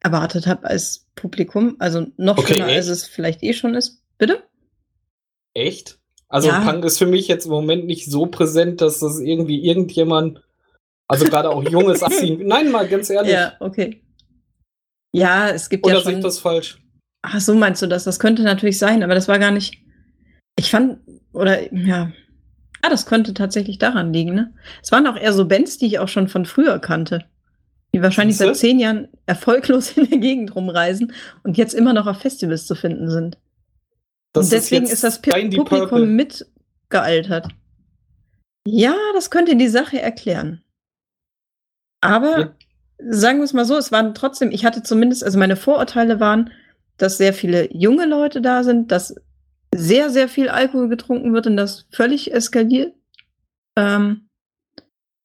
erwartet 0.00 0.46
habe 0.46 0.66
als 0.66 1.06
Publikum. 1.14 1.76
Also 1.78 2.06
noch 2.16 2.36
Okay, 2.38 2.54
schlimmer, 2.54 2.66
als 2.68 2.88
echt? 2.88 2.88
es 2.90 3.06
vielleicht 3.06 3.42
eh 3.42 3.54
schon 3.54 3.74
ist. 3.74 4.02
Bitte? 4.18 4.42
Echt? 5.54 5.98
Also 6.28 6.48
Ja. 6.48 6.60
Punk 6.60 6.84
ist 6.84 6.98
für 6.98 7.06
mich 7.06 7.28
jetzt 7.28 7.46
im 7.46 7.52
Moment 7.52 7.86
nicht 7.86 8.10
so 8.10 8.26
präsent, 8.26 8.80
dass 8.80 8.98
das 8.98 9.20
irgendwie 9.20 9.64
irgendjemand, 9.64 10.42
also 11.08 11.24
gerade 11.24 11.48
auch 11.50 11.62
junges 11.62 12.02
Assi, 12.02 12.36
nein, 12.42 12.70
mal 12.70 12.86
ganz 12.88 13.08
ehrlich, 13.08 13.32
Ja, 13.32 13.54
okay. 13.60 14.02
Ja, 15.12 15.48
es 15.48 15.70
gibt 15.70 15.86
oder 15.86 15.94
ja 15.94 16.00
sehe 16.00 16.10
schon. 16.12 16.18
ich 16.18 16.24
das 16.24 16.38
falsch? 16.40 16.78
Ach, 17.28 17.40
so 17.40 17.54
meinst 17.56 17.82
du 17.82 17.86
das? 17.88 18.04
Das 18.04 18.20
könnte 18.20 18.42
natürlich 18.42 18.78
sein, 18.78 19.02
aber 19.02 19.14
das 19.14 19.26
war 19.26 19.38
gar 19.40 19.50
nicht. 19.50 19.82
Ich 20.56 20.70
fand, 20.70 20.98
oder 21.32 21.72
ja. 21.74 22.12
Ah, 22.82 22.88
das 22.88 23.04
könnte 23.06 23.34
tatsächlich 23.34 23.78
daran 23.78 24.12
liegen, 24.12 24.34
ne? 24.34 24.54
Es 24.80 24.92
waren 24.92 25.06
auch 25.08 25.16
eher 25.16 25.32
so 25.32 25.48
Bands, 25.48 25.76
die 25.78 25.86
ich 25.86 25.98
auch 25.98 26.08
schon 26.08 26.28
von 26.28 26.46
früher 26.46 26.78
kannte. 26.78 27.24
Die 27.92 28.00
wahrscheinlich 28.02 28.36
seit 28.36 28.56
zehn 28.56 28.78
Jahren 28.78 29.08
erfolglos 29.26 29.96
in 29.96 30.08
der 30.08 30.18
Gegend 30.18 30.54
rumreisen 30.54 31.12
und 31.42 31.56
jetzt 31.56 31.74
immer 31.74 31.92
noch 31.92 32.06
auf 32.06 32.18
Festivals 32.20 32.66
zu 32.66 32.76
finden 32.76 33.10
sind. 33.10 33.38
Das 34.32 34.46
und 34.46 34.52
deswegen 34.52 34.84
jetzt 34.84 34.92
ist, 34.92 35.04
das 35.04 35.20
Publikum 35.20 35.64
Purple. 35.64 36.06
mitgealtert. 36.06 37.48
Ja, 38.68 38.94
das 39.14 39.30
könnte 39.30 39.56
die 39.56 39.68
Sache 39.68 40.00
erklären. 40.00 40.62
Aber 42.00 42.38
Ja. 42.38 42.54
sagen 42.98 43.38
wir 43.38 43.44
es 43.44 43.52
mal 43.52 43.64
so, 43.64 43.76
es 43.76 43.90
waren 43.90 44.14
trotzdem, 44.14 44.50
ich 44.52 44.64
hatte 44.64 44.82
zumindest, 44.82 45.24
also 45.24 45.38
meine 45.38 45.56
Vorurteile 45.56 46.20
waren, 46.20 46.50
dass 46.98 47.18
sehr 47.18 47.32
viele 47.32 47.72
junge 47.74 48.06
Leute 48.06 48.40
da 48.40 48.64
sind, 48.64 48.90
dass 48.90 49.14
sehr, 49.74 50.10
sehr 50.10 50.28
viel 50.28 50.48
Alkohol 50.48 50.88
getrunken 50.88 51.32
wird 51.32 51.46
und 51.46 51.56
das 51.56 51.86
völlig 51.90 52.32
eskaliert. 52.32 52.94
Ähm, 53.76 54.28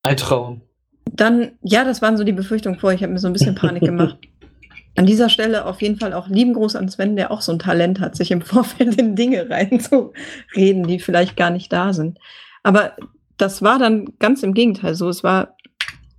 Ein 0.04 0.18
Traum. 0.18 0.62
dann, 1.06 1.52
ja, 1.62 1.84
das 1.84 2.02
waren 2.02 2.18
so 2.18 2.24
die 2.24 2.34
Befürchtungen 2.34 2.80
vorher. 2.80 2.96
Ich 2.96 3.04
habe 3.04 3.14
mir 3.14 3.20
so 3.20 3.28
ein 3.28 3.34
bisschen 3.34 3.56
Panik 3.56 3.84
gemacht. 3.84 4.18
An 4.98 5.06
dieser 5.06 5.30
Stelle 5.30 5.66
auf 5.66 5.82
jeden 5.82 5.98
Fall 5.98 6.12
auch 6.12 6.28
lieben 6.28 6.54
Gruß 6.54 6.76
an 6.76 6.90
Sven, 6.90 7.16
der 7.16 7.32
auch 7.32 7.40
so 7.42 7.54
ein 7.54 7.60
Talent 7.60 8.02
hat, 8.02 8.18
sich 8.18 8.30
im 8.30 8.42
Vorfeld 8.42 8.96
in 9.00 9.16
Dinge 9.16 9.50
reinzureden, 9.50 10.86
die 10.86 11.00
vielleicht 11.00 11.38
gar 11.38 11.50
nicht 11.50 11.72
da 11.72 11.94
sind. 11.94 12.20
Aber 12.62 12.98
das 13.38 13.62
war 13.62 13.80
dann 13.80 14.14
ganz 14.20 14.44
im 14.44 14.54
Gegenteil 14.54 14.94
so. 14.96 15.08
Es 15.08 15.24
war 15.24 15.56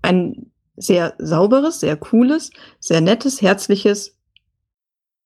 ein 0.00 0.50
sehr 0.76 1.12
sauberes, 1.18 1.80
sehr 1.80 1.96
cooles, 1.96 2.50
sehr 2.80 3.02
nettes, 3.02 3.42
herzliches, 3.42 4.16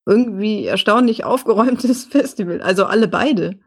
irgendwie 0.07 0.65
erstaunlich 0.65 1.25
aufgeräumtes 1.25 2.05
Festival. 2.11 2.61
Also 2.63 2.85
alle 2.87 3.09
beide. 3.09 3.59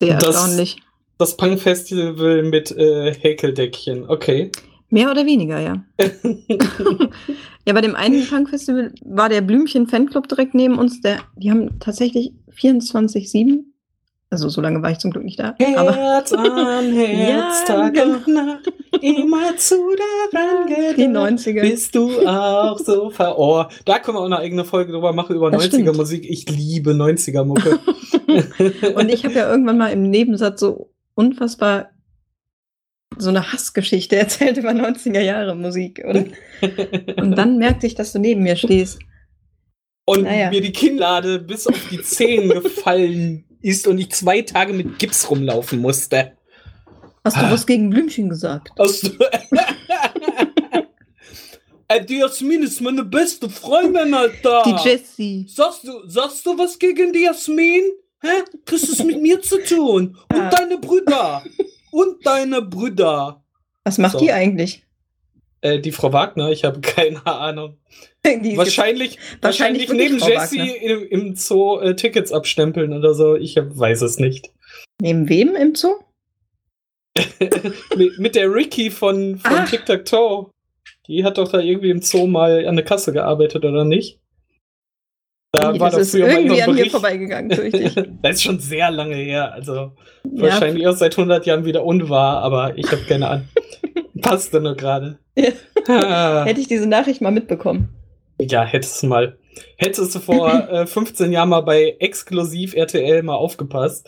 Sehr 0.00 0.18
Das- 0.18 0.34
erstaunlich. 0.36 0.76
Das 1.20 1.36
Punk-Festival 1.36 2.44
mit 2.44 2.70
äh, 2.70 3.12
Häkeldeckchen, 3.12 4.08
okay. 4.08 4.52
Mehr 4.88 5.10
oder 5.10 5.26
weniger, 5.26 5.58
ja. 5.58 5.84
Ja, 7.66 7.74
bei 7.74 7.80
dem 7.82 7.96
einen 7.96 8.24
Punk-Festival 8.26 8.94
war 9.04 9.28
der 9.28 9.42
Blümchen-Fanclub 9.42 10.26
direkt 10.28 10.54
neben 10.54 10.78
uns. 10.78 11.00
Der, 11.02 11.18
die 11.36 11.50
haben 11.50 11.78
tatsächlich 11.80 12.32
24-7. 12.56 13.64
Also 14.30 14.50
so 14.50 14.60
lange 14.60 14.82
war 14.82 14.90
ich 14.90 14.98
zum 14.98 15.10
Glück 15.10 15.24
nicht 15.24 15.38
da. 15.38 15.54
Herz 15.58 16.32
an 16.34 16.92
Herz, 16.92 17.60
Ja, 17.66 17.74
Tag 17.74 17.94
genau. 17.94 18.16
und 18.16 18.28
Nacht, 18.28 18.72
immer 19.00 19.56
zu 19.56 19.76
daran 20.32 20.66
die 20.98 21.06
gedacht. 21.06 21.32
90er. 21.32 21.60
Bist 21.62 21.94
du 21.94 22.26
auch 22.26 22.78
so 22.78 23.08
ver... 23.08 23.38
Oh, 23.38 23.64
da 23.86 23.98
können 23.98 24.16
wir 24.18 24.20
auch 24.20 24.26
eine 24.26 24.38
eigene 24.38 24.66
Folge 24.66 24.92
drüber 24.92 25.14
machen, 25.14 25.34
über 25.34 25.50
Das 25.50 25.64
90er 25.64 25.66
stimmt. 25.68 25.96
Musik. 25.96 26.26
Ich 26.28 26.46
liebe 26.50 26.90
90er 26.92 27.44
Mucke. 27.44 27.78
Und 28.94 29.08
ich 29.08 29.24
habe 29.24 29.34
ja 29.34 29.50
irgendwann 29.50 29.78
mal 29.78 29.88
im 29.92 30.10
Nebensatz 30.10 30.60
so 30.60 30.90
unfassbar 31.14 31.88
so 33.16 33.30
eine 33.30 33.50
Hassgeschichte 33.52 34.16
erzählt 34.16 34.58
über 34.58 34.70
90er 34.70 35.20
Jahre 35.20 35.56
Musik, 35.56 36.04
oder? 36.06 36.24
Und 37.16 37.36
dann 37.36 37.56
merkte 37.56 37.86
ich, 37.86 37.94
dass 37.94 38.12
du 38.12 38.18
neben 38.18 38.42
mir 38.42 38.56
stehst. 38.56 38.98
und 40.04 40.22
Naja. 40.24 40.50
mir 40.50 40.60
die 40.60 40.72
Kinnlade 40.72 41.38
bis 41.38 41.66
auf 41.66 41.88
die 41.90 42.02
Zehen 42.02 42.50
gefallen 42.50 43.44
ist 43.62 43.86
und 43.86 43.98
ich 43.98 44.10
zwei 44.10 44.42
Tage 44.42 44.72
mit 44.72 44.98
Gips 44.98 45.30
rumlaufen 45.30 45.80
musste. 45.80 46.32
Hast 47.24 47.36
du 47.36 47.40
Ah. 47.40 47.50
was 47.50 47.66
gegen 47.66 47.90
Blümchen 47.90 48.28
gesagt? 48.28 48.70
Hast 48.78 49.02
du... 49.04 49.10
Äh, 51.90 52.04
die 52.04 52.18
Jasmin 52.18 52.62
ist 52.64 52.82
meine 52.82 53.02
beste 53.02 53.48
Freundin, 53.48 54.12
Alter. 54.12 54.62
Die 54.66 54.88
Jessie. 54.88 55.46
Sagst 55.48 55.84
du, 55.84 56.06
sagst 56.06 56.44
du 56.44 56.58
was 56.58 56.78
gegen 56.78 57.14
die 57.14 57.22
Jasmin? 57.22 57.82
Hä? 58.20 58.28
Kriegst 58.66 58.90
es 58.90 59.02
mit 59.02 59.22
mir 59.22 59.40
zu 59.40 59.56
tun? 59.64 60.14
Und 60.30 60.36
Ja. 60.38 60.50
deine 60.50 60.76
Brüder. 60.76 61.42
Und 61.90 62.26
deine 62.26 62.60
Brüder. 62.60 63.42
Was 63.84 63.96
macht 63.96 64.12
So. 64.12 64.18
die 64.18 64.30
eigentlich? 64.32 64.84
Äh, 65.60 65.80
die 65.80 65.92
Frau 65.92 66.12
Wagner, 66.12 66.50
ich 66.50 66.64
habe 66.64 66.80
keine 66.82 67.24
Ahnung. 67.26 67.76
Wahrscheinlich, 68.24 69.18
wahrscheinlich, 69.40 69.88
neben 69.88 70.18
Jessie 70.18 70.58
Wagner. 70.58 70.82
im, 70.82 71.08
im 71.08 71.34
Zoo 71.36 71.78
äh, 71.78 71.96
Tickets 71.96 72.32
abstempeln 72.32 72.92
oder 72.92 73.14
so. 73.14 73.36
Ich 73.36 73.56
hab, 73.56 73.78
weiß 73.78 74.02
es 74.02 74.18
nicht. 74.18 74.50
Neben 75.00 75.28
wem 75.28 75.54
im 75.54 75.74
Zoo? 75.74 75.94
mit, 77.96 78.18
mit 78.18 78.34
der 78.34 78.52
Ricky 78.52 78.90
von, 78.90 79.38
von 79.38 79.52
Ach. 79.52 79.68
Tic 79.68 79.86
Tac 79.86 80.04
Toe. 80.04 80.50
Die 81.06 81.24
hat 81.24 81.38
doch 81.38 81.50
da 81.50 81.60
irgendwie 81.60 81.90
im 81.90 82.02
Zoo 82.02 82.26
mal 82.26 82.66
an 82.66 82.76
der 82.76 82.84
Kasse 82.84 83.12
gearbeitet, 83.12 83.64
oder 83.64 83.84
nicht? 83.84 84.18
Da 85.52 85.72
Nee, 85.72 85.80
war 85.80 85.90
das 85.90 86.00
ist 86.00 86.14
irgendwie 86.14 86.62
an 86.62 86.74
mir 86.74 86.90
vorbeigegangen, 86.90 87.50
fürchte 87.50 87.78
ich. 87.78 87.94
das 88.22 88.36
ist 88.36 88.42
schon 88.42 88.58
sehr 88.60 88.90
lange 88.90 89.16
her. 89.16 89.52
Also 89.54 89.72
Ja, 90.24 90.42
wahrscheinlich 90.42 90.86
auch 90.86 90.96
seit 90.96 91.16
100 91.16 91.46
Jahren 91.46 91.64
wieder 91.64 91.84
unwahr, 91.84 92.42
aber 92.42 92.76
ich 92.76 92.90
habe 92.92 93.02
keine 93.08 93.28
Ahnung. 93.28 93.48
Passte 94.20 94.60
nur 94.60 94.74
gerade. 94.76 95.18
Ja. 95.36 95.50
Ah. 95.90 96.44
hätte 96.44 96.60
ich 96.60 96.68
diese 96.68 96.86
Nachricht 96.86 97.22
mal 97.22 97.30
mitbekommen. 97.30 97.88
Ja, 98.38 98.62
hättest 98.62 99.02
du 99.02 99.06
mal. 99.06 99.38
Hättest 99.78 100.14
du 100.14 100.18
vor 100.18 100.68
äh, 100.70 100.86
15 100.86 101.32
Jahren 101.32 101.48
mal 101.48 101.62
bei 101.62 101.96
Exklusiv 101.98 102.74
RTL 102.74 103.22
mal 103.22 103.36
aufgepasst, 103.36 104.06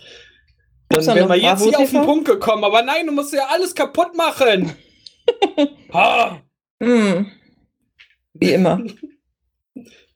dann 0.91 1.07
wären 1.07 1.29
wir 1.29 1.37
jetzt 1.37 1.65
hier 1.65 1.79
auf 1.79 1.91
den? 1.91 2.03
Punkt 2.03 2.27
gekommen. 2.27 2.65
Aber 2.65 2.83
nein, 2.83 3.07
du 3.07 3.13
musst 3.13 3.33
ja 3.33 3.47
alles 3.51 3.75
kaputt 3.75 4.15
machen. 4.15 4.73
ha, 5.95 6.43
Hm. 6.83 7.27
Wie 8.35 8.53
immer. 8.53 8.83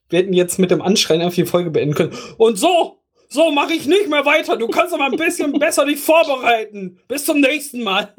Wir 0.09 0.19
hätten 0.19 0.33
jetzt 0.33 0.59
mit 0.59 0.71
dem 0.71 0.81
Anschreien 0.81 1.21
einfach 1.21 1.35
die 1.35 1.45
Folge 1.45 1.71
beenden 1.71 1.95
können. 1.95 2.13
Und 2.37 2.57
so, 2.57 2.99
so 3.29 3.51
mache 3.51 3.73
ich 3.73 3.87
nicht 3.87 4.09
mehr 4.09 4.25
weiter. 4.25 4.57
Du 4.57 4.67
kannst 4.67 4.93
aber 4.93 5.05
ein 5.05 5.17
bisschen 5.17 5.53
besser 5.59 5.85
dich 5.85 5.99
vorbereiten. 5.99 6.99
Bis 7.07 7.25
zum 7.25 7.39
nächsten 7.39 7.83
Mal. 7.83 8.13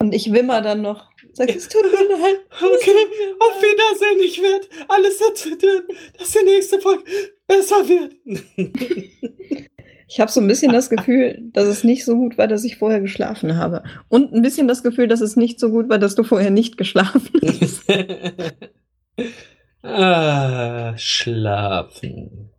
Und 0.00 0.14
ich 0.14 0.32
wimmer 0.32 0.60
dann 0.62 0.82
noch. 0.82 1.10
Sag, 1.32 1.54
es 1.54 1.68
tut 1.68 1.82
mir 1.82 2.16
leid. 2.16 2.38
Okay, 2.60 3.06
auf 3.40 3.62
Wiedersehen. 3.62 4.20
Ich 4.24 4.40
werde 4.40 4.66
alles 4.88 5.18
dazu 5.18 5.50
tun, 5.56 5.82
dass 6.18 6.30
die 6.30 6.44
nächste 6.44 6.80
Folge 6.80 7.04
besser 7.46 7.88
wird. 7.88 8.14
Ich 10.10 10.20
habe 10.20 10.32
so 10.32 10.40
ein 10.40 10.48
bisschen 10.48 10.72
das 10.72 10.88
Gefühl, 10.88 11.50
dass 11.52 11.66
es 11.66 11.84
nicht 11.84 12.06
so 12.06 12.16
gut 12.16 12.38
war, 12.38 12.48
dass 12.48 12.64
ich 12.64 12.78
vorher 12.78 13.00
geschlafen 13.00 13.56
habe. 13.56 13.82
Und 14.08 14.32
ein 14.32 14.40
bisschen 14.40 14.66
das 14.66 14.82
Gefühl, 14.82 15.06
dass 15.06 15.20
es 15.20 15.36
nicht 15.36 15.60
so 15.60 15.68
gut 15.68 15.90
war, 15.90 15.98
dass 15.98 16.14
du 16.14 16.24
vorher 16.24 16.50
nicht 16.50 16.78
geschlafen 16.78 17.38
hast. 17.42 17.84
Ah, 19.82 20.96
schlafen. 20.96 22.50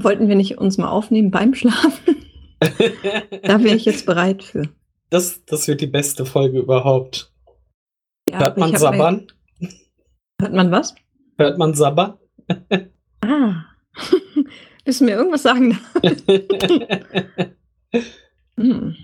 Wollten 0.00 0.28
wir 0.28 0.36
nicht 0.36 0.58
uns 0.58 0.78
mal 0.78 0.88
aufnehmen 0.88 1.30
beim 1.30 1.54
Schlafen? 1.54 2.16
Da 2.58 3.62
wäre 3.62 3.76
ich 3.76 3.84
jetzt 3.84 4.06
bereit 4.06 4.42
für. 4.42 4.70
Das, 5.10 5.44
das 5.44 5.68
wird 5.68 5.82
die 5.82 5.86
beste 5.86 6.24
Folge 6.24 6.58
überhaupt. 6.58 7.30
Ja, 8.30 8.40
Hört 8.40 8.56
man 8.56 8.74
Sabbern? 8.74 9.26
Mir, 9.58 9.68
hört 10.40 10.54
man 10.54 10.70
was? 10.70 10.94
Hört 11.36 11.58
man 11.58 11.74
Sabbern? 11.74 12.14
Ah. 13.20 13.66
Willst 14.86 15.00
du 15.00 15.04
mir 15.04 15.16
irgendwas 15.16 15.42
sagen? 15.42 15.78
hm. 18.58 18.96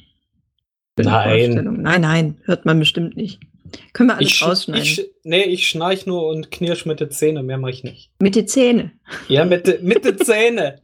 Nein. 0.96 1.78
Nein, 1.82 2.00
nein, 2.00 2.40
hört 2.44 2.64
man 2.64 2.78
bestimmt 2.78 3.16
nicht. 3.16 3.40
Können 3.92 4.08
wir 4.10 4.16
alles 4.16 4.28
Ich, 4.28 4.34
sch- 4.36 4.44
rausschneiden. 4.46 4.82
ich, 4.82 5.10
nee, 5.24 5.42
ich 5.44 5.68
schnarch 5.68 6.06
nur 6.06 6.26
und 6.26 6.50
knirsch 6.50 6.86
mit 6.86 7.00
den 7.00 7.10
Zähnen, 7.10 7.46
mehr 7.46 7.58
mache 7.58 7.70
ich 7.72 7.84
nicht. 7.84 8.10
Mit 8.20 8.34
den 8.36 8.46
Zähnen. 8.48 9.00
Ja, 9.28 9.44
mit, 9.44 9.66
de- 9.66 9.82
mit 9.82 10.04
den 10.04 10.18
Zähnen. 10.18 10.80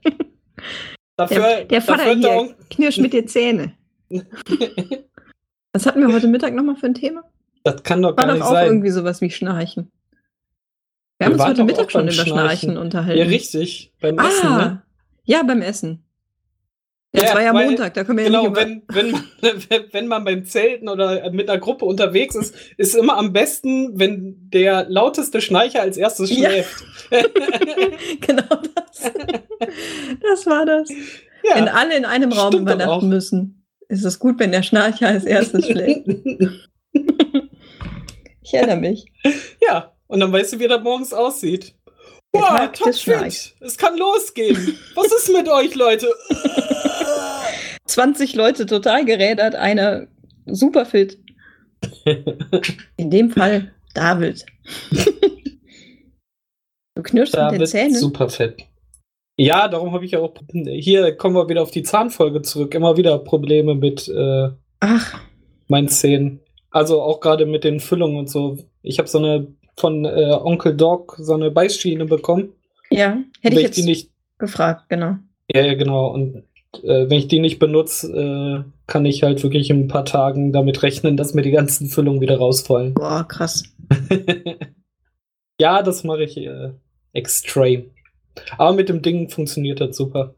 Dafür, 1.17 1.41
Der, 1.41 1.65
der 1.65 1.83
Vater 1.83 2.05
dafür 2.05 2.15
hier, 2.17 2.29
Don- 2.29 2.55
knirsch 2.71 2.99
mit 2.99 3.13
den 3.13 3.27
Zähnen. 3.29 3.73
Was 5.73 5.87
hatten 5.87 6.01
wir 6.07 6.13
heute 6.15 6.29
Mittag 6.29 6.55
nochmal 6.55 6.77
für 6.77 6.87
ein 6.87 6.95
Thema? 6.95 7.25
Das 7.65 7.83
kann 7.83 8.01
doch 8.03 8.11
War 8.11 8.17
gar 8.17 8.27
doch 8.29 8.35
nicht 8.35 8.43
auch 8.45 8.53
sein. 8.53 8.67
irgendwie 8.67 8.91
sowas 8.91 9.21
wie 9.21 9.31
Schnarchen. 9.31 9.91
Wir 11.19 11.27
haben 11.27 11.33
Wir 11.33 11.35
uns 11.35 11.39
waren 11.41 11.51
heute 11.51 11.65
Mittag 11.65 11.87
auch 11.87 11.91
schon 11.91 12.03
über 12.05 12.13
Schnarchen 12.13 12.31
Schnarchen. 12.35 12.77
unterhalten. 12.79 13.19
Ja, 13.19 13.25
richtig. 13.27 13.93
Beim 14.01 14.19
Essen, 14.19 14.47
ah, 14.47 14.59
ne? 14.59 14.83
ja, 15.25 15.43
beim 15.43 15.61
Essen. 15.63 16.05
Ja, 17.15 17.21
Ja, 17.23 17.27
das 17.27 17.35
war 17.37 17.43
ja 17.43 17.55
weil- 17.55 17.67
Montag, 17.67 17.95
da 17.95 18.05
können 18.05 18.19
wir 18.19 18.25
Genau, 18.27 18.45
ja 18.45 18.51
nicht 18.51 18.83
über... 18.87 18.95
wenn, 18.95 19.11
wenn, 19.11 19.11
man, 19.13 19.25
wenn 19.93 20.07
man 20.09 20.25
beim 20.25 20.45
Zelten 20.45 20.89
oder 20.91 21.31
mit 21.31 21.49
einer 21.49 21.59
Gruppe 21.59 21.85
unterwegs 21.87 22.35
ist, 22.35 22.55
ist 22.77 22.95
immer 22.95 23.17
am 23.17 23.33
besten, 23.33 23.99
wenn 23.99 24.37
der 24.51 24.87
lauteste 24.91 25.41
Schnarcher 25.41 25.81
als 25.81 25.97
erstes 25.97 26.31
Ja. 26.37 26.51
schläft. 26.51 26.85
genau 28.21 28.43
das. 28.75 29.11
Das 30.21 30.47
war 30.47 30.67
das. 30.67 30.89
Wenn 30.91 31.67
Ja. 31.67 31.73
alle 31.73 31.97
in 31.97 32.05
einem 32.05 32.31
Raum 32.33 32.55
übernachten 32.59 32.91
auch. 32.91 33.03
müssen, 33.03 33.65
ist 33.89 34.05
es 34.05 34.19
gut, 34.19 34.39
wenn 34.39 34.53
der 34.53 34.63
Schnarcher 34.63 35.09
als 35.09 35.25
erstes 35.25 35.65
schlägt. 35.67 36.07
Ich 38.43 38.55
erinnere 38.55 38.77
mich. 38.77 39.07
ja, 39.67 39.93
und 40.09 40.21
dann 40.21 40.33
weißt 40.33 40.55
du, 40.55 40.59
wie 40.59 40.69
das 40.69 40.83
morgens 40.83 41.13
aussieht. 41.15 41.75
Boah, 42.33 42.71
des 42.87 43.03
topfit! 43.03 43.55
Es 43.61 43.79
kann 43.79 43.97
losgehen. 43.97 44.79
Was 44.95 45.07
ist 45.13 45.33
mit 45.33 45.49
euch, 45.49 45.75
Leute? 45.75 46.07
20 47.89 48.35
Leute 48.35 48.67
total 48.67 49.05
gerädert, 49.05 49.55
einer 49.55 50.07
super 50.47 50.85
fit. 50.87 51.19
In 52.97 53.11
dem 53.11 53.31
Fall 53.31 53.73
David. 53.95 54.45
Du 56.95 57.03
knirschst 57.05 57.35
Da 57.35 57.53
mit 57.53 57.61
den 57.61 57.67
Zähnen. 57.69 57.95
super 57.95 58.29
fett. 58.29 58.61
Ja, 59.37 59.69
darum 59.69 59.93
habe 59.93 60.05
ich 60.05 60.11
ja 60.11 60.19
auch. 60.19 60.35
Hier 60.53 61.17
kommen 61.17 61.37
wir 61.37 61.49
wieder 61.49 61.63
auf 61.63 61.71
die 61.71 61.85
Zahnfolge 61.85 62.43
zurück. 62.43 62.75
Immer 62.75 62.97
wieder 62.97 63.17
Probleme 63.21 63.77
mit 63.77 64.09
äh, 64.09 64.49
Ach, 64.81 65.21
meinen 65.69 65.87
Zähnen. 65.89 66.41
Also 66.73 67.01
auch 67.01 67.21
gerade 67.21 67.47
mit 67.47 67.63
den 67.63 67.79
Füllungen 67.79 68.17
und 68.17 68.29
so. 68.29 68.59
Ich 68.83 68.99
habe 68.99 69.09
so 69.09 69.19
eine 69.19 69.47
von 69.77 70.05
äh, 70.07 70.37
Onkel 70.43 70.77
Doc 70.77 71.15
so 71.21 71.35
eine 71.35 71.53
Beißschiene 71.53 72.05
bekommen. 72.05 72.53
ja, 72.91 73.11
hätte 73.11 73.27
wenn 73.43 73.53
ich 73.59 73.63
jetzt 73.63 73.77
die 73.79 73.85
nicht. 73.85 74.11
gefragt, 74.39 74.89
genau. 74.89 75.19
Ja, 75.55 75.65
ja, 75.65 75.75
genau. 75.75 76.09
Und 76.09 76.43
äh, 76.83 77.09
wenn 77.09 77.19
ich 77.19 77.29
die 77.29 77.41
nicht 77.41 77.59
benutze, 77.59 78.13
äh, 78.13 78.71
kann 78.87 79.05
ich 79.05 79.23
halt 79.23 79.43
wirklich 79.43 79.71
in 79.71 79.81
ein 79.81 79.89
paar 79.89 80.05
Tagen 80.05 80.53
damit 80.53 80.83
rechnen, 80.83 81.17
dass 81.17 81.35
mir 81.35 81.43
die 81.43 81.51
ganzen 81.51 81.87
Füllungen 81.91 82.21
wieder 82.21 82.39
rausfallen. 82.39 82.95
Boah, 82.95 83.27
krass. 83.27 83.65
ja, 85.61 85.83
das 85.83 86.05
mache 86.05 86.25
ich 86.25 86.37
äh, 86.37 86.71
extrem. 87.13 87.91
Aber 88.57 88.75
mit 88.75 88.89
dem 88.89 89.03
Ding 89.03 89.29
funktioniert 89.29 89.81
das 89.81 89.97
super. 89.97 90.35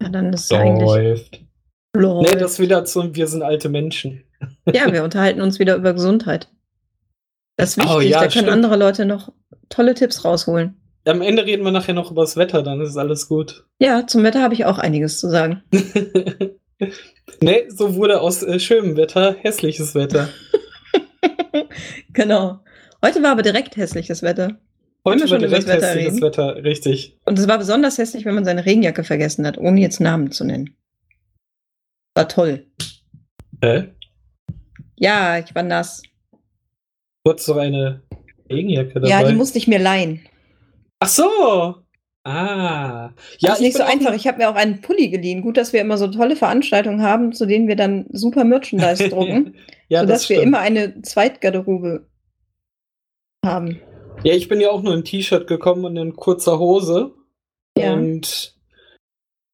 Ja, 0.00 0.08
dann 0.08 0.32
ist 0.32 0.52
eigentlich. 0.52 0.86
Läuft. 0.86 1.40
Läuft. 1.96 2.30
Nee, 2.32 2.38
das 2.38 2.58
wieder 2.58 2.84
zu, 2.84 3.14
wir 3.14 3.26
sind 3.26 3.42
alte 3.42 3.68
Menschen. 3.68 4.24
Ja, 4.72 4.92
wir 4.92 5.04
unterhalten 5.04 5.40
uns 5.40 5.58
wieder 5.58 5.76
über 5.76 5.92
Gesundheit. 5.92 6.48
Das 7.56 7.70
ist 7.70 7.76
wichtig, 7.78 7.92
Oh, 7.94 8.00
ja, 8.00 8.18
da 8.18 8.20
können 8.22 8.30
stimmt. 8.30 8.48
andere 8.48 8.76
Leute 8.76 9.04
noch 9.06 9.32
tolle 9.68 9.94
Tipps 9.94 10.24
rausholen. 10.24 10.76
Am 11.06 11.20
Ende 11.20 11.44
reden 11.44 11.64
wir 11.64 11.70
nachher 11.70 11.94
noch 11.94 12.10
über 12.10 12.22
das 12.22 12.36
Wetter, 12.36 12.62
dann 12.62 12.80
ist 12.80 12.96
alles 12.96 13.28
gut. 13.28 13.66
Ja, 13.78 14.06
zum 14.06 14.22
Wetter 14.22 14.42
habe 14.42 14.54
ich 14.54 14.64
auch 14.64 14.78
einiges 14.78 15.20
zu 15.20 15.28
sagen. 15.28 15.62
nee, 17.42 17.64
so 17.68 17.94
wurde 17.94 18.20
aus 18.20 18.42
äh, 18.42 18.58
schönem 18.58 18.96
Wetter 18.96 19.36
hässliches 19.40 19.94
Wetter. 19.94 20.30
genau. 22.12 22.60
Heute 23.04 23.22
war 23.22 23.32
aber 23.32 23.42
direkt 23.42 23.76
hässliches 23.76 24.22
Wetter. 24.22 24.58
Heute 25.04 25.26
das 25.26 25.28
direkt 25.28 25.66
Wetter 25.66 25.74
hässliches 25.74 26.14
reden? 26.14 26.22
Wetter, 26.22 26.64
richtig. 26.64 27.18
Und 27.26 27.38
es 27.38 27.46
war 27.48 27.58
besonders 27.58 27.98
hässlich, 27.98 28.24
wenn 28.24 28.34
man 28.34 28.46
seine 28.46 28.64
Regenjacke 28.64 29.04
vergessen 29.04 29.46
hat, 29.46 29.58
ohne 29.58 29.82
jetzt 29.82 30.00
Namen 30.00 30.30
zu 30.32 30.44
nennen. 30.44 30.74
War 32.14 32.28
toll. 32.28 32.66
Hä? 33.60 33.88
Ja, 34.96 35.38
ich 35.38 35.54
war 35.54 35.62
nass. 35.62 36.02
Du 37.24 37.30
hattest 37.30 37.48
doch 37.48 37.56
eine 37.56 38.02
Regenjacke 38.50 38.94
dabei. 38.94 39.08
Ja, 39.08 39.22
die 39.22 39.34
musste 39.34 39.58
ich 39.58 39.68
mir 39.68 39.78
leihen. 39.78 40.20
Ach 41.04 41.08
so. 41.08 41.74
Ah. 42.26 43.10
Ja, 43.38 43.50
das 43.50 43.54
ist 43.56 43.60
nicht 43.60 43.76
so 43.76 43.82
einfach. 43.82 44.14
Ich 44.14 44.26
habe 44.26 44.38
mir 44.38 44.48
auch 44.48 44.54
einen 44.54 44.80
Pulli 44.80 45.10
geliehen. 45.10 45.42
Gut, 45.42 45.58
dass 45.58 45.74
wir 45.74 45.82
immer 45.82 45.98
so 45.98 46.08
tolle 46.08 46.36
Veranstaltungen 46.36 47.02
haben, 47.02 47.32
zu 47.32 47.44
denen 47.44 47.68
wir 47.68 47.76
dann 47.76 48.06
super 48.10 48.44
Merchandise 48.44 49.10
drucken, 49.10 49.54
ja, 49.88 50.00
sodass 50.00 50.22
das 50.22 50.30
wir 50.30 50.40
immer 50.42 50.60
eine 50.60 51.02
Zweitgarderobe 51.02 52.06
haben. 53.44 53.80
Ja, 54.22 54.32
ich 54.32 54.48
bin 54.48 54.60
ja 54.60 54.70
auch 54.70 54.82
nur 54.82 54.94
in 54.94 55.04
T-Shirt 55.04 55.46
gekommen 55.46 55.84
und 55.84 55.96
in 55.98 56.16
kurzer 56.16 56.58
Hose. 56.58 57.12
Ja. 57.76 57.92
Und 57.92 58.56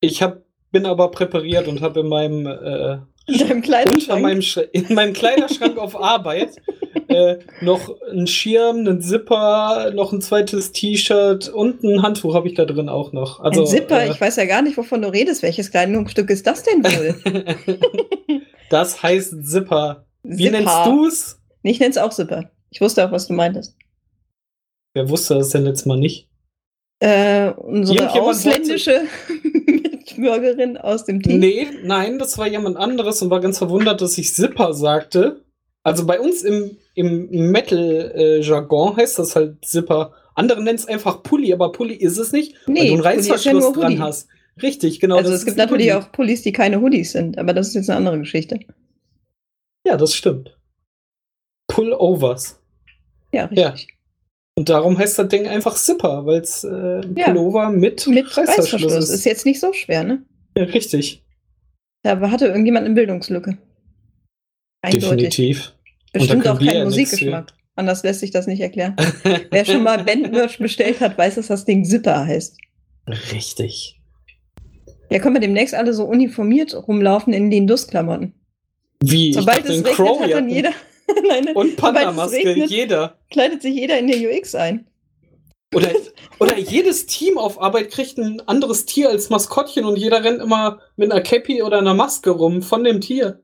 ich 0.01 0.23
hab, 0.23 0.45
bin 0.71 0.87
aber 0.87 1.11
präpariert 1.11 1.67
und 1.67 1.81
habe 1.81 2.01
in 2.01 2.09
meinem 2.09 2.47
äh, 2.47 2.99
In 3.27 3.39
deinem 3.39 3.57
unter 3.57 3.61
Kleiderschrank. 3.63 4.23
meinem 4.23 4.43
Sch 4.43 4.59
in 4.73 4.95
meinem 4.95 5.15
Kleiderschrank 5.15 5.77
auf 5.79 6.01
Arbeit 6.01 6.55
äh, 7.09 7.39
noch 7.61 8.01
einen 8.11 8.27
Schirm, 8.27 8.79
einen 8.79 9.01
Zipper, 9.01 9.93
noch 9.95 10.13
ein 10.13 10.21
zweites 10.21 10.73
T-Shirt 10.73 11.49
und 11.49 11.83
ein 11.83 12.03
Handtuch 12.03 12.35
habe 12.35 12.49
ich 12.49 12.55
da 12.55 12.65
drin 12.65 12.89
auch 12.89 13.13
noch. 13.13 13.41
Also 13.41 13.63
ein 13.63 13.67
Zipper, 13.67 14.03
äh, 14.03 14.11
ich 14.11 14.21
weiß 14.21 14.37
ja 14.37 14.47
gar 14.47 14.63
nicht, 14.63 14.77
wovon 14.77 15.03
du 15.03 15.13
redest. 15.13 15.43
Welches 15.43 15.71
Kleidungsstück 15.71 16.31
ist 16.31 16.47
das 16.47 16.63
denn 16.63 16.85
wohl? 16.85 17.57
das 18.71 19.03
heißt 19.03 19.47
Zipper. 19.47 20.07
Wie 20.23 20.45
Zipper. 20.45 20.59
nennst 20.59 20.87
du's? 20.87 21.41
Ich 21.63 21.81
nenne 21.81 21.91
es 21.91 21.99
auch 21.99 22.11
Zipper. 22.11 22.51
Ich 22.71 22.81
wusste 22.81 23.07
auch, 23.07 23.13
was 23.13 23.27
du 23.27 23.35
meintest. 23.35 23.77
Wer 24.95 25.09
wusste 25.09 25.35
das 25.35 25.51
denn 25.51 25.65
letztes 25.65 25.87
Mal 25.87 25.99
nicht? 25.99 26.29
Äh, 27.01 27.51
unsere 27.53 28.13
ausländische 28.13 29.03
Mitbürgerin 30.21 30.77
aus 30.77 31.05
dem 31.05 31.23
Team. 31.23 31.39
Nee, 31.39 31.69
nein, 31.83 32.19
das 32.19 32.39
war 32.39 32.47
jemand 32.47 32.77
anderes 32.77 33.23
und 33.23 33.31
war 33.31 33.41
ganz 33.41 33.59
verwundert, 33.59 34.01
dass 34.01 34.19
ich 34.19 34.35
Zipper 34.35 34.75
sagte. 34.75 35.43
Also 35.83 36.07
bei 36.07 36.21
uns 36.21 36.43
im, 36.43 36.77
im 36.95 37.29
Metal-Jargon 37.53 38.97
heißt 38.97 39.19
das 39.19 39.35
halt 39.37 39.65
Zipper. 39.65 40.13
Andere 40.35 40.63
nennen 40.63 40.77
es 40.79 40.87
einfach 40.87 41.23
Pulli, 41.23 41.53
aber 41.53 41.73
Pulli 41.73 41.95
ist 41.95 42.19
es 42.19 42.33
nicht, 42.33 42.55
weil 42.67 42.75
Nee, 42.75 42.87
du 42.89 42.95
einen 42.95 43.03
ja 43.03 43.09
Reißverschluss 43.11 43.63
nur 43.65 43.73
dran 43.73 43.99
hast. 43.99 44.29
Richtig, 44.63 45.01
genau. 45.01 45.17
also 45.17 45.33
es 45.33 45.45
gibt 45.45 45.57
natürlich 45.57 45.93
Hoodie. 45.93 46.05
auch 46.05 46.13
Pullis, 46.13 46.43
die 46.43 46.53
keine 46.53 46.81
Hoodies 46.81 47.13
sind, 47.13 47.39
aber 47.39 47.55
das 47.55 47.69
ist 47.69 47.75
jetzt 47.75 47.89
eine 47.91 47.99
andere 47.99 48.19
Geschichte. 48.19 48.61
Ja, 49.87 49.97
das 49.97 50.15
stimmt. 50.15 50.59
Pullovers. 51.69 52.61
Ja, 53.33 53.49
Ja. 53.53 53.71
richtig. 53.71 53.97
Und 54.57 54.69
darum 54.69 54.99
heißt 54.99 55.19
das 55.19 55.29
Ding 55.29 55.47
einfach 55.47 55.75
Zipper, 55.77 56.27
weil 56.27 56.41
es 56.41 56.65
äh, 56.65 57.01
Ja. 57.17 57.27
Pullover 57.27 57.71
mit, 57.71 58.07
Mit 58.07 58.27
Reißverschluss 58.27 58.59
Reißverschluss. 58.75 58.95
ist. 58.97 59.11
Ist 59.11 59.25
jetzt 59.25 59.47
nicht 59.47 59.61
so 59.61 59.73
schwer, 59.73 60.05
ne? 60.05 60.23
Ja, 60.57 60.65
richtig, 60.65 61.23
Da 62.03 62.19
hatte 62.31 62.47
irgendjemand 62.47 62.85
eine 62.87 62.95
Bildungslücke. 62.95 63.57
Eindeutig. 64.83 65.09
definitiv. 65.09 65.73
Bestimmt 66.13 66.49
auch 66.49 66.59
kein 66.59 66.85
Musikgeschmack. 66.85 67.53
Anders 67.77 68.03
lässt 68.03 68.21
sich 68.21 68.31
das 68.31 68.47
nicht 68.47 68.61
erklären. 68.61 68.97
Wer 69.51 69.65
schon 69.65 69.83
mal 69.83 70.03
Bandmerch 70.05 70.59
bestellt 70.59 71.01
hat, 71.01 71.17
weiß, 71.17 71.37
dass 71.37 71.47
das 71.47 71.65
Ding 71.65 71.85
Zipper 71.85 72.27
heißt. 72.27 72.57
Richtig. 73.33 74.01
Ja, 75.11 75.19
können 75.19 75.35
wir 75.35 75.41
demnächst 75.41 75.75
alle 75.75 75.93
so 75.93 76.05
uniformiert 76.05 76.75
rumlaufen 76.87 77.33
in 77.33 77.51
den 77.51 77.67
Dussklamotten. 77.67 78.35
Wie? 79.03 79.33
Sobald 79.33 79.65
es 79.65 79.85
regnet, 79.85 79.99
hat 79.99 80.31
dann 80.31 80.49
jeder. 80.49 80.71
nein, 81.27 81.49
Und 81.55 81.83
regnet, 81.83 82.71
jeder. 82.71 83.19
kleidet 83.31 83.63
sich 83.63 83.75
jeder 83.75 83.99
in 83.99 84.07
der 84.07 84.19
UX 84.19 84.55
ein. 84.55 84.87
Oder, 85.75 85.91
oder 86.39 86.59
jedes 86.59 87.07
Team 87.07 87.39
auf 87.39 87.61
Arbeit 87.61 87.91
kriegt 87.91 88.19
ein 88.19 88.41
anderes 88.47 88.85
Tier 88.85 89.09
als 89.09 89.31
Maskottchen 89.31 89.85
und 89.85 89.97
jeder 89.97 90.23
rennt 90.23 90.41
immer 90.41 90.81
mit 90.97 91.11
einer 91.11 91.23
Cappy 91.23 91.63
oder 91.63 91.79
einer 91.79 91.95
Maske 91.95 92.31
rum 92.31 92.63
von 92.63 92.85
dem 92.85 93.01
Tier. 93.01 93.43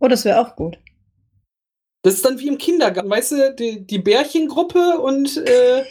Oh, 0.00 0.08
das 0.08 0.24
wäre 0.24 0.40
auch 0.40 0.56
gut. 0.56 0.78
Das 2.02 2.14
ist 2.14 2.24
dann 2.24 2.38
wie 2.38 2.48
im 2.48 2.58
Kindergarten, 2.58 3.10
weißt 3.10 3.32
du, 3.32 3.54
die, 3.54 3.84
die 3.84 3.98
Bärchengruppe 3.98 4.98
und 4.98 5.36
äh, 5.36 5.84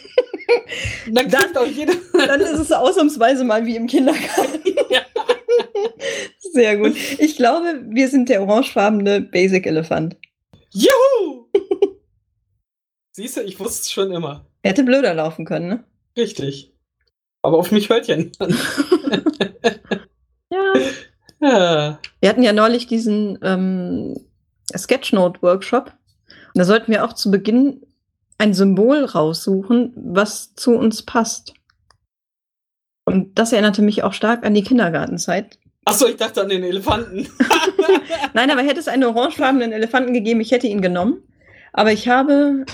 dann 1.12 1.28
kriegt 1.30 1.56
auch 1.56 1.66
jeder. 1.66 1.92
Dann 2.12 2.40
ist 2.40 2.58
es 2.58 2.72
ausnahmsweise 2.72 3.44
mal 3.44 3.64
wie 3.66 3.76
im 3.76 3.86
Kindergarten. 3.86 4.60
Ja. 4.90 5.02
Sehr 6.38 6.76
gut. 6.78 6.96
Ich 7.18 7.36
glaube, 7.36 7.84
wir 7.88 8.08
sind 8.08 8.28
der 8.28 8.42
orangefarbene 8.42 9.20
Basic 9.20 9.66
Elefant. 9.66 10.16
Juhu! 10.70 11.46
Siehst 13.12 13.36
du, 13.36 13.42
ich 13.42 13.60
wusste 13.60 13.82
es 13.82 13.92
schon 13.92 14.10
immer. 14.10 14.46
Hätte 14.62 14.84
blöder 14.84 15.14
laufen 15.14 15.44
können, 15.44 15.68
ne? 15.68 15.84
Richtig. 16.16 16.72
Aber 17.42 17.58
auf 17.58 17.70
mich 17.70 17.88
hört 17.88 18.08
ja 18.08 18.16
niemand. 18.16 18.54
Ja. 20.50 20.72
Ja. 21.40 21.98
Wir 22.20 22.28
hatten 22.28 22.42
ja 22.42 22.52
neulich 22.52 22.86
diesen 22.86 23.38
ähm, 23.42 24.16
Sketchnote-Workshop. 24.76 25.92
Und 26.26 26.58
da 26.58 26.64
sollten 26.64 26.90
wir 26.90 27.04
auch 27.04 27.12
zu 27.12 27.30
Beginn 27.30 27.82
ein 28.38 28.54
Symbol 28.54 29.04
raussuchen, 29.04 29.92
was 29.96 30.54
zu 30.54 30.72
uns 30.72 31.02
passt. 31.02 31.54
Und 33.04 33.38
das 33.38 33.52
erinnerte 33.52 33.82
mich 33.82 34.02
auch 34.02 34.12
stark 34.12 34.44
an 34.44 34.54
die 34.54 34.62
Kindergartenzeit. 34.62 35.58
Achso, 35.84 36.06
ich 36.06 36.16
dachte 36.16 36.42
an 36.42 36.48
den 36.48 36.62
Elefanten. 36.62 37.28
Nein, 38.34 38.50
aber 38.50 38.62
hätte 38.62 38.80
es 38.80 38.88
einen 38.88 39.04
orangefarbenen 39.04 39.72
Elefanten 39.72 40.12
gegeben, 40.12 40.40
ich 40.40 40.50
hätte 40.50 40.66
ihn 40.66 40.82
genommen. 40.82 41.22
Aber 41.72 41.92
ich 41.92 42.08
habe, 42.08 42.66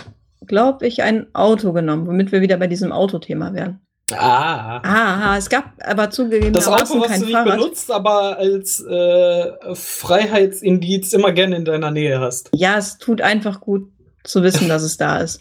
glaube 0.47 0.87
ich, 0.87 1.03
ein 1.03 1.33
Auto 1.35 1.73
genommen, 1.73 2.07
womit 2.07 2.33
wir 2.33 2.41
wieder 2.41 2.57
bei 2.57 2.67
diesem 2.67 2.91
Autothema 2.91 3.55
wären. 3.55 3.84
Ah. 4.13 4.81
Ah, 4.83 5.39
es 5.39 5.49
gab 5.49 5.73
aber 5.83 6.11
zugegeben 6.11 6.53
das 6.53 6.69
Auto, 6.69 7.01
was 7.01 7.19
du 7.19 7.25
nicht 7.25 7.33
Fahrrad. 7.33 7.59
benutzt, 7.59 7.91
aber 7.91 8.37
als 8.37 8.81
äh, 8.81 9.75
Freiheitsindiz 9.75 11.13
immer 11.15 11.33
gerne 11.33 11.57
in 11.57 11.65
deiner 11.65 11.91
Nähe 11.91 12.21
hast. 12.21 12.51
Ja, 12.55 12.77
es 12.77 12.99
tut 12.99 13.23
einfach 13.23 13.61
gut 13.61 13.91
zu 14.25 14.43
wissen, 14.43 14.69
dass 14.69 14.83
es 14.83 14.99
da 14.99 15.19
ist. 15.19 15.41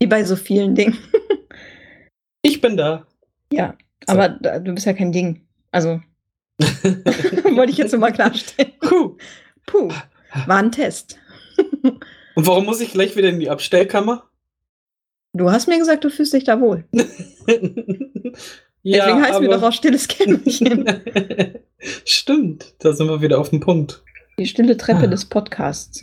Wie 0.00 0.08
bei 0.08 0.24
so 0.24 0.34
vielen 0.34 0.74
Dingen. 0.74 0.98
ich 2.42 2.60
bin 2.60 2.76
da. 2.76 3.06
Ja, 3.52 3.74
so. 4.06 4.14
aber 4.14 4.30
du 4.30 4.74
bist 4.74 4.86
ja 4.86 4.94
kein 4.94 5.12
Ding. 5.12 5.46
Also, 5.70 6.00
wollte 6.58 7.70
ich 7.70 7.78
jetzt 7.78 7.92
nur 7.92 8.00
mal 8.00 8.12
klarstellen. 8.12 8.72
Puh. 8.80 9.16
Puh. 9.66 9.90
War 10.46 10.56
ein 10.56 10.72
Test. 10.72 11.18
Und 12.34 12.46
warum 12.46 12.64
muss 12.64 12.80
ich 12.80 12.92
gleich 12.92 13.14
wieder 13.14 13.28
in 13.28 13.38
die 13.38 13.50
Abstellkammer? 13.50 14.24
Du 15.34 15.50
hast 15.50 15.66
mir 15.66 15.78
gesagt, 15.78 16.04
du 16.04 16.10
fühlst 16.10 16.34
dich 16.34 16.44
da 16.44 16.60
wohl. 16.60 16.84
ja, 16.92 17.06
Deswegen 19.06 19.22
heißt 19.22 19.40
mir 19.40 19.48
doch 19.48 19.62
auch 19.62 19.72
stilles 19.72 20.08
Kämmerchen. 20.08 20.84
Stimmt, 22.04 22.74
da 22.80 22.92
sind 22.92 23.08
wir 23.08 23.22
wieder 23.22 23.40
auf 23.40 23.50
dem 23.50 23.60
Punkt. 23.60 24.04
Die 24.38 24.46
stille 24.46 24.76
Treppe 24.76 25.04
ah. 25.04 25.06
des 25.06 25.24
Podcasts. 25.24 26.02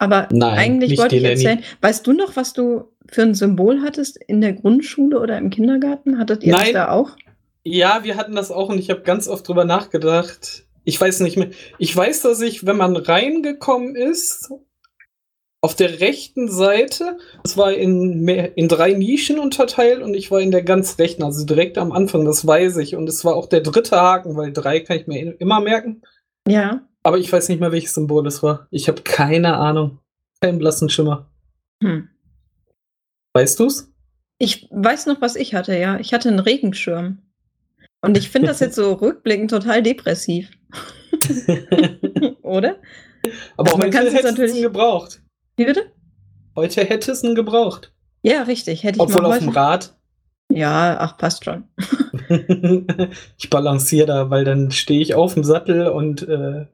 Aber 0.00 0.28
Nein, 0.30 0.56
eigentlich 0.56 0.96
wollte 0.96 1.16
ich 1.16 1.24
erzählen, 1.24 1.64
weißt 1.80 2.06
du 2.06 2.12
noch, 2.12 2.36
was 2.36 2.52
du 2.52 2.92
für 3.08 3.22
ein 3.22 3.34
Symbol 3.34 3.82
hattest 3.82 4.16
in 4.16 4.40
der 4.40 4.52
Grundschule 4.52 5.18
oder 5.18 5.36
im 5.38 5.50
Kindergarten? 5.50 6.18
Hattet 6.18 6.44
ihr 6.44 6.52
Nein. 6.52 6.66
das 6.66 6.72
da 6.72 6.90
auch? 6.90 7.16
Ja, 7.64 8.04
wir 8.04 8.16
hatten 8.16 8.36
das 8.36 8.52
auch 8.52 8.68
und 8.68 8.78
ich 8.78 8.90
habe 8.90 9.00
ganz 9.00 9.26
oft 9.26 9.48
drüber 9.48 9.64
nachgedacht. 9.64 10.66
Ich 10.84 11.00
weiß 11.00 11.20
nicht 11.20 11.36
mehr. 11.36 11.50
Ich 11.78 11.94
weiß, 11.94 12.22
dass 12.22 12.40
ich, 12.40 12.64
wenn 12.64 12.76
man 12.76 12.96
reingekommen 12.96 13.96
ist, 13.96 14.52
auf 15.60 15.74
der 15.74 16.00
rechten 16.00 16.48
Seite, 16.48 17.18
es 17.42 17.56
war 17.56 17.72
in, 17.72 18.20
mehr, 18.20 18.56
in 18.56 18.68
drei 18.68 18.92
Nischen 18.92 19.38
unterteilt 19.38 20.02
und 20.02 20.14
ich 20.14 20.30
war 20.30 20.40
in 20.40 20.52
der 20.52 20.62
ganz 20.62 20.98
rechten, 20.98 21.24
also 21.24 21.44
direkt 21.44 21.78
am 21.78 21.90
Anfang, 21.90 22.24
das 22.24 22.46
weiß 22.46 22.76
ich. 22.76 22.94
Und 22.94 23.08
es 23.08 23.24
war 23.24 23.34
auch 23.34 23.46
der 23.46 23.60
dritte 23.60 24.00
Haken, 24.00 24.36
weil 24.36 24.52
drei 24.52 24.80
kann 24.80 24.98
ich 24.98 25.06
mir 25.08 25.40
immer 25.40 25.60
merken. 25.60 26.02
Ja. 26.46 26.86
Aber 27.02 27.18
ich 27.18 27.32
weiß 27.32 27.48
nicht 27.48 27.60
mehr, 27.60 27.72
welches 27.72 27.94
Symbol 27.94 28.26
es 28.26 28.42
war. 28.42 28.68
Ich 28.70 28.88
habe 28.88 29.02
keine 29.02 29.56
Ahnung. 29.56 29.98
Keinen 30.40 30.58
blassen 30.58 30.90
Schimmer. 30.90 31.28
Hm. 31.82 32.08
Weißt 33.34 33.58
du's? 33.58 33.92
Ich 34.38 34.68
weiß 34.70 35.06
noch, 35.06 35.20
was 35.20 35.34
ich 35.34 35.54
hatte, 35.54 35.76
ja. 35.76 35.98
Ich 35.98 36.14
hatte 36.14 36.28
einen 36.28 36.38
Regenschirm. 36.38 37.18
Und 38.00 38.16
ich 38.16 38.30
finde 38.30 38.48
das 38.48 38.60
jetzt 38.60 38.76
so 38.76 38.92
rückblickend 39.00 39.50
total 39.50 39.82
depressiv. 39.82 40.50
Oder? 42.42 42.76
Aber 43.56 43.72
also 43.72 43.82
heute 43.82 44.12
hätte 44.12 44.42
es 44.44 44.52
einen 44.52 44.62
gebraucht. 44.62 45.20
Wie 45.58 45.64
bitte? 45.64 45.90
Heute 46.54 46.84
hätte 46.84 47.10
es 47.10 47.24
einen 47.24 47.34
gebraucht. 47.34 47.92
Ja, 48.22 48.44
richtig. 48.44 48.84
Hätte 48.84 48.98
ich 48.98 49.02
Obwohl 49.02 49.26
auf 49.26 49.38
dem 49.38 49.48
Rad. 49.48 49.96
Ja, 50.50 50.98
ach, 51.00 51.18
passt 51.18 51.44
schon. 51.44 51.64
ich 53.36 53.50
balanciere 53.50 54.06
da, 54.06 54.30
weil 54.30 54.44
dann 54.44 54.70
stehe 54.70 55.00
ich 55.00 55.14
auf 55.14 55.34
dem 55.34 55.42
Sattel 55.42 55.88
und 55.88 56.26
äh, 56.28 56.66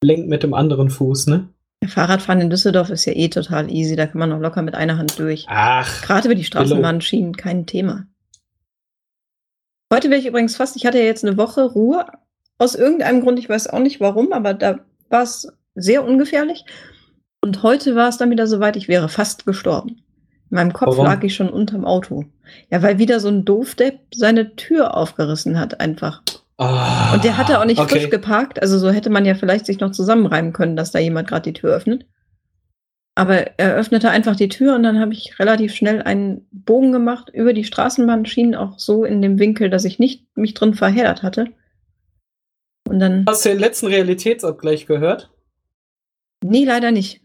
lenk 0.00 0.28
mit 0.28 0.44
dem 0.44 0.54
anderen 0.54 0.90
Fuß, 0.90 1.26
ne? 1.26 1.48
Fahrradfahren 1.84 2.40
in 2.40 2.50
Düsseldorf 2.50 2.90
ist 2.90 3.04
ja 3.04 3.14
eh 3.14 3.28
total 3.28 3.68
easy, 3.68 3.96
da 3.96 4.06
kann 4.06 4.20
man 4.20 4.30
noch 4.30 4.38
locker 4.38 4.62
mit 4.62 4.76
einer 4.76 4.96
Hand 4.96 5.18
durch. 5.18 5.46
Ach. 5.48 6.02
Gerade 6.02 6.28
über 6.28 6.34
die 6.36 6.44
Straßenbahnschienen 6.44 7.36
kein 7.36 7.66
Thema. 7.66 8.06
Heute 9.92 10.08
wäre 10.08 10.20
ich 10.20 10.26
übrigens 10.26 10.54
fast, 10.54 10.76
ich 10.76 10.86
hatte 10.86 10.98
ja 10.98 11.04
jetzt 11.04 11.24
eine 11.24 11.36
Woche 11.36 11.64
Ruhe. 11.64 12.06
Aus 12.58 12.76
irgendeinem 12.76 13.22
Grund, 13.22 13.40
ich 13.40 13.48
weiß 13.48 13.66
auch 13.68 13.80
nicht 13.80 14.00
warum, 14.00 14.32
aber 14.32 14.54
da 14.54 14.78
war 15.08 15.22
es 15.22 15.48
sehr 15.74 16.04
ungefährlich. 16.04 16.64
Und 17.42 17.62
heute 17.62 17.94
war 17.94 18.08
es 18.08 18.18
dann 18.18 18.30
wieder 18.30 18.46
soweit, 18.46 18.76
ich 18.76 18.88
wäre 18.88 19.08
fast 19.08 19.46
gestorben. 19.46 20.02
In 20.50 20.56
meinem 20.56 20.72
Kopf 20.72 20.96
Warum? 20.96 21.06
lag 21.06 21.22
ich 21.22 21.34
schon 21.34 21.48
unterm 21.48 21.84
Auto. 21.84 22.24
Ja, 22.70 22.82
weil 22.82 22.98
wieder 22.98 23.20
so 23.20 23.28
ein 23.28 23.44
Doofdepp 23.44 24.14
seine 24.14 24.56
Tür 24.56 24.96
aufgerissen 24.96 25.58
hat, 25.58 25.80
einfach. 25.80 26.22
Ah, 26.58 27.14
und 27.14 27.24
der 27.24 27.38
hatte 27.38 27.58
auch 27.58 27.64
nicht 27.64 27.80
okay. 27.80 28.00
frisch 28.00 28.10
geparkt. 28.10 28.60
Also 28.60 28.78
so 28.78 28.90
hätte 28.90 29.08
man 29.08 29.24
ja 29.24 29.34
vielleicht 29.34 29.64
sich 29.64 29.80
noch 29.80 29.92
zusammenreimen 29.92 30.52
können, 30.52 30.76
dass 30.76 30.90
da 30.90 30.98
jemand 30.98 31.28
gerade 31.28 31.50
die 31.50 31.58
Tür 31.58 31.74
öffnet. 31.74 32.04
Aber 33.14 33.58
er 33.58 33.74
öffnete 33.74 34.10
einfach 34.10 34.36
die 34.36 34.48
Tür 34.48 34.74
und 34.74 34.82
dann 34.82 35.00
habe 35.00 35.12
ich 35.12 35.38
relativ 35.38 35.74
schnell 35.74 36.02
einen 36.02 36.46
Bogen 36.50 36.92
gemacht 36.92 37.30
über 37.32 37.52
die 37.52 37.64
Straßenbahnschienen, 37.64 38.54
auch 38.54 38.78
so 38.78 39.04
in 39.04 39.22
dem 39.22 39.38
Winkel, 39.38 39.70
dass 39.70 39.84
ich 39.84 39.98
nicht 39.98 40.26
mich 40.36 40.54
drin 40.54 40.74
verheddert 40.74 41.22
hatte. 41.22 41.46
Und 42.88 42.98
dann. 42.98 43.24
Hast 43.26 43.44
du 43.44 43.48
den 43.48 43.58
letzten 43.58 43.86
Realitätsabgleich 43.86 44.86
gehört? 44.86 45.30
Nee, 46.42 46.64
leider 46.64 46.90
nicht 46.90 47.22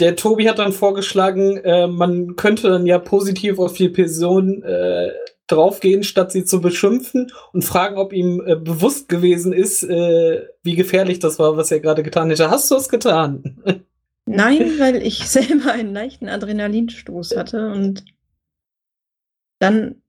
der 0.00 0.16
Tobi 0.16 0.48
hat 0.48 0.58
dann 0.58 0.72
vorgeschlagen, 0.72 1.58
äh, 1.58 1.86
man 1.86 2.36
könnte 2.36 2.68
dann 2.68 2.86
ja 2.86 2.98
positiv 2.98 3.58
auf 3.58 3.74
die 3.74 3.88
Person 3.88 4.62
äh, 4.62 5.10
draufgehen, 5.46 6.02
statt 6.02 6.32
sie 6.32 6.44
zu 6.44 6.60
beschimpfen 6.60 7.32
und 7.52 7.62
fragen, 7.62 7.96
ob 7.98 8.12
ihm 8.12 8.42
äh, 8.46 8.56
bewusst 8.56 9.08
gewesen 9.08 9.52
ist, 9.52 9.82
äh, 9.82 10.46
wie 10.62 10.76
gefährlich 10.76 11.18
das 11.18 11.38
war, 11.38 11.56
was 11.56 11.70
er 11.70 11.80
gerade 11.80 12.02
getan 12.02 12.30
hätte. 12.30 12.50
Hast 12.50 12.70
du 12.70 12.76
es 12.76 12.88
getan? 12.88 13.58
Nein, 14.26 14.78
weil 14.78 15.02
ich 15.02 15.18
selber 15.28 15.72
einen 15.72 15.92
leichten 15.92 16.28
Adrenalinstoß 16.28 17.36
hatte 17.36 17.70
und 17.72 18.04
dann 19.58 20.02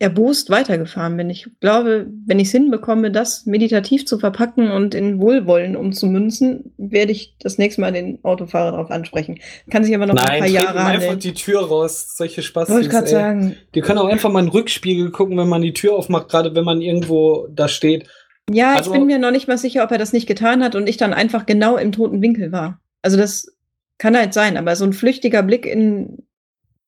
erbost 0.00 0.48
weitergefahren 0.48 1.16
bin. 1.16 1.28
Ich 1.28 1.48
glaube, 1.60 2.06
wenn 2.26 2.38
ich 2.38 2.48
es 2.48 2.52
hinbekomme, 2.52 3.10
das 3.10 3.46
meditativ 3.46 4.06
zu 4.06 4.18
verpacken 4.18 4.70
und 4.70 4.94
in 4.94 5.20
Wohlwollen 5.20 5.74
umzumünzen, 5.74 6.72
werde 6.76 7.10
ich 7.10 7.34
das 7.40 7.58
nächste 7.58 7.80
Mal 7.80 7.92
den 7.92 8.22
Autofahrer 8.22 8.70
darauf 8.70 8.90
ansprechen. 8.92 9.40
Kann 9.70 9.82
sich 9.82 9.94
aber 9.94 10.06
noch 10.06 10.14
Nein, 10.14 10.28
ein 10.28 10.38
paar 10.38 10.48
Jahre 10.48 10.84
handeln. 10.84 11.02
einfach 11.02 11.18
die 11.18 11.34
Tür 11.34 11.66
raus. 11.66 12.14
Solche 12.16 12.42
Spaß. 12.42 12.70
Wollte 12.70 12.88
gerade 12.88 13.08
sagen. 13.08 13.56
Die 13.74 13.80
können 13.80 13.98
auch 13.98 14.08
einfach 14.08 14.30
mal 14.30 14.40
in 14.40 14.46
den 14.46 14.52
Rückspiegel 14.52 15.10
gucken, 15.10 15.36
wenn 15.36 15.48
man 15.48 15.62
die 15.62 15.72
Tür 15.72 15.94
aufmacht, 15.94 16.28
gerade 16.28 16.54
wenn 16.54 16.64
man 16.64 16.80
irgendwo 16.80 17.48
da 17.50 17.66
steht. 17.66 18.08
Ja, 18.50 18.76
also, 18.76 18.92
ich 18.92 18.96
bin 18.96 19.06
mir 19.06 19.18
noch 19.18 19.32
nicht 19.32 19.48
mal 19.48 19.58
sicher, 19.58 19.82
ob 19.82 19.90
er 19.90 19.98
das 19.98 20.12
nicht 20.12 20.28
getan 20.28 20.62
hat 20.62 20.76
und 20.76 20.88
ich 20.88 20.96
dann 20.96 21.12
einfach 21.12 21.44
genau 21.44 21.76
im 21.76 21.92
toten 21.92 22.22
Winkel 22.22 22.52
war. 22.52 22.80
Also 23.02 23.16
das 23.16 23.52
kann 23.98 24.16
halt 24.16 24.32
sein, 24.32 24.56
aber 24.56 24.76
so 24.76 24.84
ein 24.84 24.92
flüchtiger 24.92 25.42
Blick 25.42 25.66
in 25.66 26.27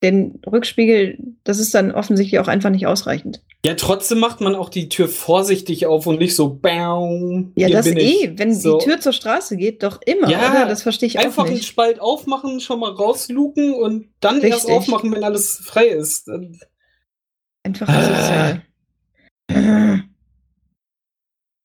den 0.03 0.41
Rückspiegel, 0.51 1.19
das 1.45 1.59
ist 1.59 1.75
dann 1.75 1.93
offensichtlich 1.93 2.41
auch 2.41 2.49
einfach 2.49 2.71
nicht 2.71 2.87
ausreichend. 2.87 3.43
Ja, 3.65 3.75
trotzdem 3.75 4.19
macht 4.19 4.41
man 4.41 4.55
auch 4.55 4.71
die 4.71 4.89
Tür 4.89 5.09
vorsichtig 5.09 5.85
auf 5.85 6.07
und 6.07 6.19
nicht 6.19 6.35
so 6.35 6.55
bam. 6.55 7.53
Ja, 7.57 7.69
das 7.69 7.87
eh, 7.87 8.33
wenn 8.37 8.55
so. 8.55 8.79
die 8.79 8.87
Tür 8.87 9.01
zur 9.01 9.13
Straße 9.13 9.59
geht, 9.59 9.83
doch 9.83 10.01
immer, 10.07 10.31
ja, 10.31 10.51
oder? 10.51 10.67
Das 10.67 10.83
verstehe 10.83 11.07
ich 11.07 11.19
auch 11.19 11.25
einfach 11.25 11.45
nicht. 11.45 11.51
Einfach 11.51 11.57
einen 11.57 11.63
Spalt 11.63 12.01
aufmachen, 12.01 12.61
schon 12.61 12.81
mal 12.81 12.91
rausluken 12.91 13.75
und 13.75 14.09
dann 14.21 14.37
Richtig. 14.37 14.53
erst 14.53 14.71
aufmachen, 14.71 15.13
wenn 15.13 15.25
alles 15.25 15.61
frei 15.63 15.89
ist. 15.89 16.31
Einfach. 17.63 17.89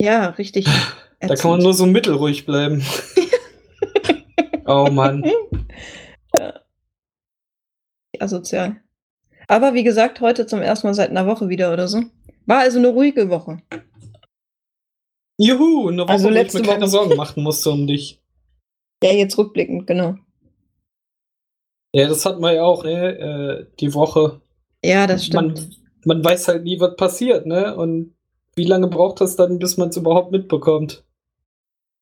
Ja, 0.01 0.27
richtig. 0.31 0.67
Da 1.19 1.35
kann 1.35 1.51
man 1.51 1.61
nur 1.61 1.73
so 1.73 1.85
mittelruhig 1.85 2.45
bleiben. 2.45 2.85
oh 4.65 4.89
Mann. 4.91 5.23
Asozial. 8.21 8.77
Aber 9.47 9.73
wie 9.73 9.83
gesagt, 9.83 10.21
heute 10.21 10.47
zum 10.47 10.61
ersten 10.61 10.87
Mal 10.87 10.93
seit 10.93 11.09
einer 11.09 11.27
Woche 11.27 11.49
wieder 11.49 11.71
oder 11.71 11.87
so. 11.87 12.01
War 12.45 12.59
also 12.59 12.79
eine 12.79 12.87
ruhige 12.89 13.29
Woche. 13.29 13.61
Juhu, 15.37 15.89
eine 15.89 16.03
Woche, 16.03 16.11
also 16.11 16.29
wo 16.29 16.33
ich 16.33 16.53
mir 16.53 16.61
keine 16.61 16.81
Woche. 16.81 16.89
Sorgen 16.89 17.15
machen 17.15 17.43
musste 17.43 17.69
um 17.69 17.87
dich. 17.87 18.21
Ja, 19.03 19.11
jetzt 19.11 19.37
rückblickend, 19.37 19.87
genau. 19.87 20.15
Ja, 21.93 22.07
das 22.07 22.25
hat 22.25 22.39
man 22.39 22.55
ja 22.55 22.63
auch, 22.63 22.83
ne? 22.83 23.17
Äh, 23.17 23.65
die 23.79 23.93
Woche. 23.93 24.41
Ja, 24.83 25.07
das 25.07 25.25
stimmt. 25.25 25.55
Man, 26.05 26.17
man 26.17 26.25
weiß 26.25 26.47
halt 26.47 26.63
nie, 26.63 26.79
was 26.79 26.95
passiert, 26.95 27.45
ne? 27.45 27.75
Und 27.75 28.15
wie 28.55 28.65
lange 28.65 28.87
braucht 28.87 29.21
das 29.21 29.35
dann, 29.35 29.59
bis 29.59 29.77
man 29.77 29.89
es 29.89 29.97
überhaupt 29.97 30.31
mitbekommt? 30.31 31.03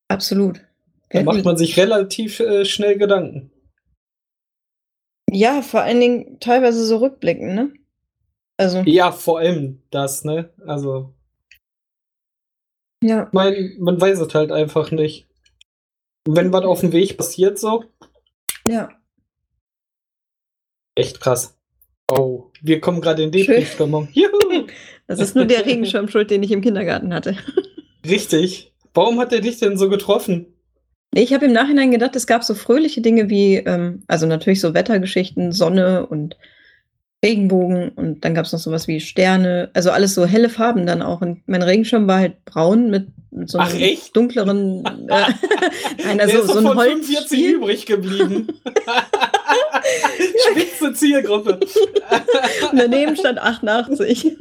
Absolut. 0.07 0.61
Da 1.09 1.23
macht 1.23 1.45
man 1.45 1.57
sich 1.57 1.77
relativ 1.77 2.39
äh, 2.39 2.65
schnell 2.65 2.97
Gedanken. 2.97 3.51
Ja, 5.33 5.63
vor 5.63 5.81
allen 5.81 5.99
Dingen 5.99 6.39
teilweise 6.39 6.85
so 6.85 6.97
rückblicken, 6.97 7.55
ne? 7.55 7.73
Also. 8.57 8.83
Ja, 8.85 9.11
vor 9.11 9.39
allem 9.39 9.81
das, 9.89 10.23
ne? 10.23 10.53
Also. 10.65 11.13
Ja. 13.03 13.29
Man, 13.31 13.73
man 13.79 13.99
weiß 13.99 14.19
es 14.19 14.33
halt 14.35 14.51
einfach 14.51 14.91
nicht. 14.91 15.27
Wenn 16.25 16.53
was 16.53 16.63
auf 16.65 16.81
dem 16.81 16.91
Weg 16.91 17.17
passiert, 17.17 17.57
so. 17.57 17.83
Ja. 18.67 18.89
Echt 20.95 21.19
krass. 21.19 21.57
Oh, 22.11 22.51
wir 22.61 22.79
kommen 22.79 23.01
gerade 23.01 23.23
in 23.23 23.31
Depri-Stimmung. 23.31 24.09
Das 25.05 25.19
ist 25.19 25.35
nur 25.35 25.43
der 25.45 25.65
Regenschirm 25.65 26.07
schuld, 26.07 26.31
den 26.31 26.43
ich 26.43 26.51
im 26.51 26.61
Kindergarten 26.61 27.13
hatte. 27.13 27.35
Richtig. 28.07 28.73
Warum 28.93 29.19
hat 29.19 29.33
er 29.33 29.41
dich 29.41 29.59
denn 29.59 29.77
so 29.77 29.89
getroffen? 29.89 30.52
Ich 31.15 31.33
habe 31.33 31.45
im 31.45 31.53
Nachhinein 31.53 31.91
gedacht, 31.91 32.15
es 32.15 32.27
gab 32.27 32.43
so 32.43 32.55
fröhliche 32.55 33.01
Dinge 33.01 33.29
wie, 33.29 33.57
ähm, 33.57 34.03
also 34.07 34.25
natürlich 34.25 34.61
so 34.61 34.73
Wettergeschichten, 34.73 35.51
Sonne 35.51 36.05
und 36.07 36.35
Regenbogen 37.23 37.89
und 37.89 38.25
dann 38.25 38.33
gab 38.35 38.45
es 38.45 38.51
noch 38.51 38.59
sowas 38.59 38.87
wie 38.87 38.99
Sterne, 38.99 39.69
also 39.73 39.91
alles 39.91 40.13
so 40.13 40.25
helle 40.25 40.49
Farben 40.49 40.85
dann 40.85 41.01
auch. 41.01 41.21
Und 41.21 41.41
mein 41.47 41.61
Regenschirm 41.61 42.05
war 42.07 42.19
halt 42.19 42.43
braun 42.43 42.89
mit, 42.89 43.07
mit 43.31 43.49
so 43.49 43.59
Ach, 43.59 43.71
einem 43.71 43.81
echt? 43.81 44.15
dunkleren, 44.15 44.83
äh, 44.85 44.89
nein, 46.03 46.17
Der 46.17 46.21
also 46.23 46.39
ist 46.39 46.47
so 46.47 46.53
doch 46.53 46.57
ein 46.57 46.67
von 46.67 46.77
Holz. 46.77 47.07
45 47.07 47.45
übrig 47.45 47.85
geblieben. 47.85 48.47
Spitze 50.51 50.93
Zielgruppe. 50.93 51.59
Und 52.71 52.77
daneben 52.77 53.15
stand 53.15 53.39
88. 53.39 54.35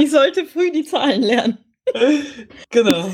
ich 0.00 0.10
sollte 0.10 0.46
früh 0.46 0.70
die 0.70 0.84
Zahlen 0.84 1.22
lernen. 1.22 1.58
genau. 2.70 3.10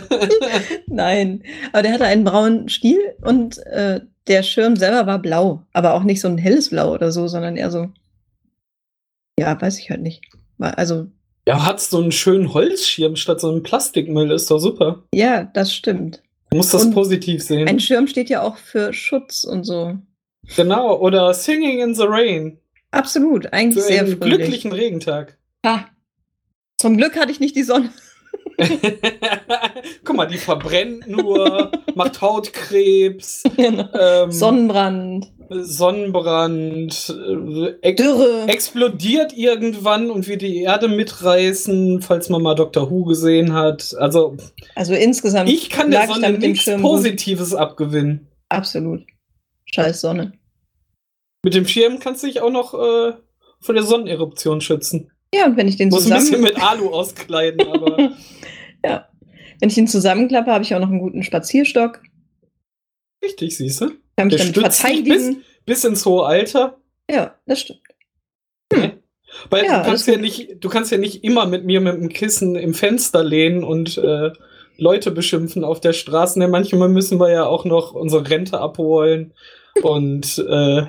Nein, 0.86 1.42
aber 1.72 1.82
der 1.82 1.92
hatte 1.92 2.04
einen 2.04 2.24
braunen 2.24 2.68
Stiel 2.68 2.98
und 3.22 3.58
äh, 3.66 4.00
der 4.26 4.42
Schirm 4.42 4.76
selber 4.76 5.06
war 5.06 5.18
blau, 5.20 5.62
aber 5.72 5.94
auch 5.94 6.02
nicht 6.04 6.20
so 6.20 6.28
ein 6.28 6.38
helles 6.38 6.70
Blau 6.70 6.92
oder 6.92 7.10
so, 7.12 7.26
sondern 7.28 7.56
eher 7.56 7.70
so, 7.70 7.90
ja, 9.38 9.60
weiß 9.60 9.78
ich 9.78 9.90
halt 9.90 10.02
nicht. 10.02 10.22
Also, 10.58 11.08
Ja, 11.46 11.64
hat 11.66 11.80
so 11.80 12.00
einen 12.00 12.12
schönen 12.12 12.54
Holzschirm 12.54 13.16
statt 13.16 13.40
so 13.40 13.50
einem 13.50 13.62
Plastikmüll, 13.62 14.30
ist 14.30 14.50
doch 14.50 14.58
super. 14.58 15.02
ja, 15.14 15.44
das 15.44 15.74
stimmt. 15.74 16.22
Du 16.50 16.58
musst 16.58 16.74
das 16.74 16.84
Und 16.84 16.92
positiv 16.94 17.42
sehen. 17.42 17.66
Ein 17.66 17.80
Schirm 17.80 18.06
steht 18.06 18.28
ja 18.28 18.42
auch 18.42 18.58
für 18.58 18.92
Schutz 18.92 19.44
und 19.44 19.64
so. 19.64 19.96
Genau, 20.56 20.98
oder 20.98 21.32
Singing 21.32 21.80
in 21.80 21.94
the 21.94 22.04
Rain. 22.06 22.58
Absolut, 22.90 23.50
eigentlich 23.54 23.82
Für 23.82 23.88
sehr 23.90 24.00
einen 24.04 24.18
fröhlich. 24.18 24.36
glücklichen 24.38 24.72
Regentag. 24.72 25.38
Ha. 25.64 25.86
Zum 26.76 26.98
Glück 26.98 27.16
hatte 27.18 27.32
ich 27.32 27.40
nicht 27.40 27.56
die 27.56 27.62
Sonne. 27.62 27.90
Guck 30.04 30.16
mal, 30.16 30.26
die 30.26 30.38
verbrennt 30.38 31.08
nur, 31.08 31.70
macht 31.94 32.20
Hautkrebs, 32.20 33.42
Genau. 33.56 33.88
ähm, 33.98 34.30
Sonnenbrand, 34.32 35.32
Sonnenbrand, 35.50 37.14
äh, 37.82 37.94
Dürre. 37.94 38.44
explodiert 38.48 39.32
irgendwann 39.36 40.10
und 40.10 40.28
wir 40.28 40.38
die 40.38 40.62
Erde 40.62 40.88
mitreißen, 40.88 42.00
falls 42.02 42.28
man 42.28 42.42
mal 42.42 42.54
Doctor 42.54 42.90
Who 42.90 43.04
gesehen 43.04 43.52
hat. 43.52 43.94
Also 43.98 44.36
Also 44.74 44.94
insgesamt 44.94 45.48
ich 45.50 45.70
kann 45.70 45.90
der 45.90 46.06
Sonne 46.06 46.32
nichts 46.38 46.64
Schirm 46.64 46.82
gut. 46.82 46.90
Positives 46.92 47.54
abgewinnen. 47.54 48.28
Absolut. 48.48 49.02
Scheiß 49.66 50.00
Sonne. 50.00 50.32
Mit 51.44 51.54
dem 51.54 51.66
Schirm 51.66 51.98
kannst 51.98 52.22
du 52.22 52.26
dich 52.28 52.40
auch 52.40 52.50
noch 52.50 52.74
äh, 52.74 53.12
von 53.60 53.74
der 53.74 53.84
Sonneneruption 53.84 54.60
schützen. 54.60 55.10
Ja, 55.34 55.46
und 55.46 55.56
wenn 55.56 55.66
ich 55.66 55.76
den 55.76 55.88
Muss 55.88 56.04
ein 56.04 56.10
bisschen 56.10 56.26
zusammen, 56.26 56.42
mit 56.44 56.62
Alu 56.62 56.90
auskleiden, 56.90 57.66
aber 57.72 58.10
ja, 58.84 59.08
wenn 59.60 59.68
ich 59.68 59.78
ihn 59.78 59.86
zusammenklappe, 59.88 60.50
habe 60.50 60.64
ich 60.64 60.74
auch 60.74 60.80
noch 60.80 60.88
einen 60.88 60.98
guten 61.00 61.22
Spazierstock. 61.22 62.02
richtig, 63.24 63.56
siehst 63.56 63.80
du? 63.80 63.90
Kann 64.16 64.26
mich 64.28 64.36
Der 64.36 64.46
damit 64.46 64.56
dich 64.56 64.62
bis, 64.64 64.78
verteidigen. 64.78 65.44
bis 65.64 65.84
ins 65.84 66.04
hohe 66.04 66.26
Alter. 66.26 66.78
Ja, 67.10 67.34
das 67.46 67.60
stimmt. 67.60 67.80
Weil 69.50 69.64
Ja, 69.64 69.82
du 69.82 69.88
kannst 69.88 70.06
ja 70.06 70.16
nicht, 70.18 70.56
du 70.62 70.68
kannst 70.68 70.92
ja 70.92 70.98
nicht 70.98 71.24
immer 71.24 71.46
mit 71.46 71.64
mir 71.64 71.80
mit 71.80 71.94
dem 71.94 72.08
Kissen 72.10 72.54
im 72.56 72.74
Fenster 72.74 73.24
lehnen 73.24 73.64
und 73.64 73.96
äh, 73.98 74.30
Leute 74.76 75.10
beschimpfen 75.10 75.64
auf 75.64 75.80
der 75.80 75.92
Straße. 75.92 76.38
Ne, 76.38 76.48
manchmal 76.48 76.88
müssen 76.88 77.18
wir 77.18 77.30
ja 77.30 77.46
auch 77.46 77.64
noch 77.64 77.94
unsere 77.94 78.28
Rente 78.28 78.60
abholen 78.60 79.32
und 79.82 80.38
äh, 80.38 80.82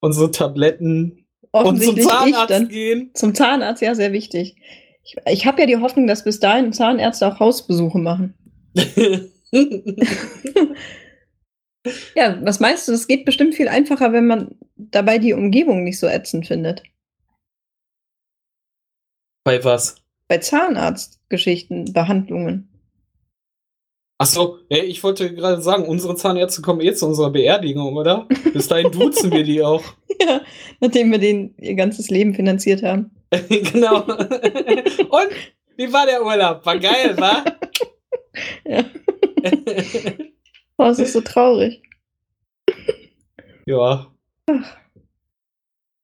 unsere 0.00 0.30
Tabletten 0.30 1.26
und 1.50 1.82
zum 1.82 1.98
Zahnarzt 2.00 2.68
gehen. 2.68 3.10
Zum 3.14 3.34
Zahnarzt, 3.34 3.82
ja, 3.82 3.94
sehr 3.94 4.12
wichtig. 4.12 4.56
Ich, 5.08 5.16
ich 5.26 5.46
habe 5.46 5.60
ja 5.60 5.66
die 5.66 5.78
Hoffnung, 5.78 6.06
dass 6.06 6.24
bis 6.24 6.38
dahin 6.38 6.72
Zahnärzte 6.72 7.26
auch 7.26 7.40
Hausbesuche 7.40 7.98
machen. 7.98 8.34
Ja, 12.14 12.38
was 12.42 12.60
meinst 12.60 12.86
du? 12.86 12.92
Das 12.92 13.06
geht 13.06 13.24
bestimmt 13.24 13.54
viel 13.54 13.68
einfacher, 13.68 14.12
wenn 14.12 14.26
man 14.26 14.58
dabei 14.76 15.18
die 15.18 15.32
Umgebung 15.32 15.84
nicht 15.84 15.98
so 15.98 16.06
ätzend 16.06 16.46
findet. 16.46 16.82
Bei 19.44 19.62
was? 19.64 19.96
Bei 20.28 20.38
Zahnarztgeschichten, 20.38 21.92
Behandlungen. 21.92 22.67
Ach 24.20 24.26
so, 24.26 24.58
ja, 24.68 24.82
ich 24.82 25.04
wollte 25.04 25.32
gerade 25.32 25.62
sagen, 25.62 25.86
unsere 25.86 26.16
Zahnärzte 26.16 26.60
kommen 26.60 26.80
eh 26.80 26.92
zu 26.92 27.06
unserer 27.06 27.30
Beerdigung, 27.30 27.96
oder? 27.96 28.26
Bis 28.52 28.66
dahin 28.66 28.90
duzen 28.90 29.30
wir 29.32 29.44
die 29.44 29.62
auch. 29.62 29.82
Ja, 30.20 30.40
nachdem 30.80 31.12
wir 31.12 31.20
denen 31.20 31.54
ihr 31.58 31.76
ganzes 31.76 32.10
Leben 32.10 32.34
finanziert 32.34 32.82
haben. 32.82 33.12
genau. 33.48 34.02
Und 34.02 35.28
wie 35.76 35.92
war 35.92 36.06
der 36.06 36.24
Urlaub? 36.26 36.66
War 36.66 36.76
geil, 36.76 37.16
wa? 37.16 37.44
Ja. 38.64 38.84
Oh, 40.76 40.86
es 40.86 40.98
ist 40.98 41.12
so 41.12 41.20
traurig. 41.20 41.80
ja. 43.66 44.12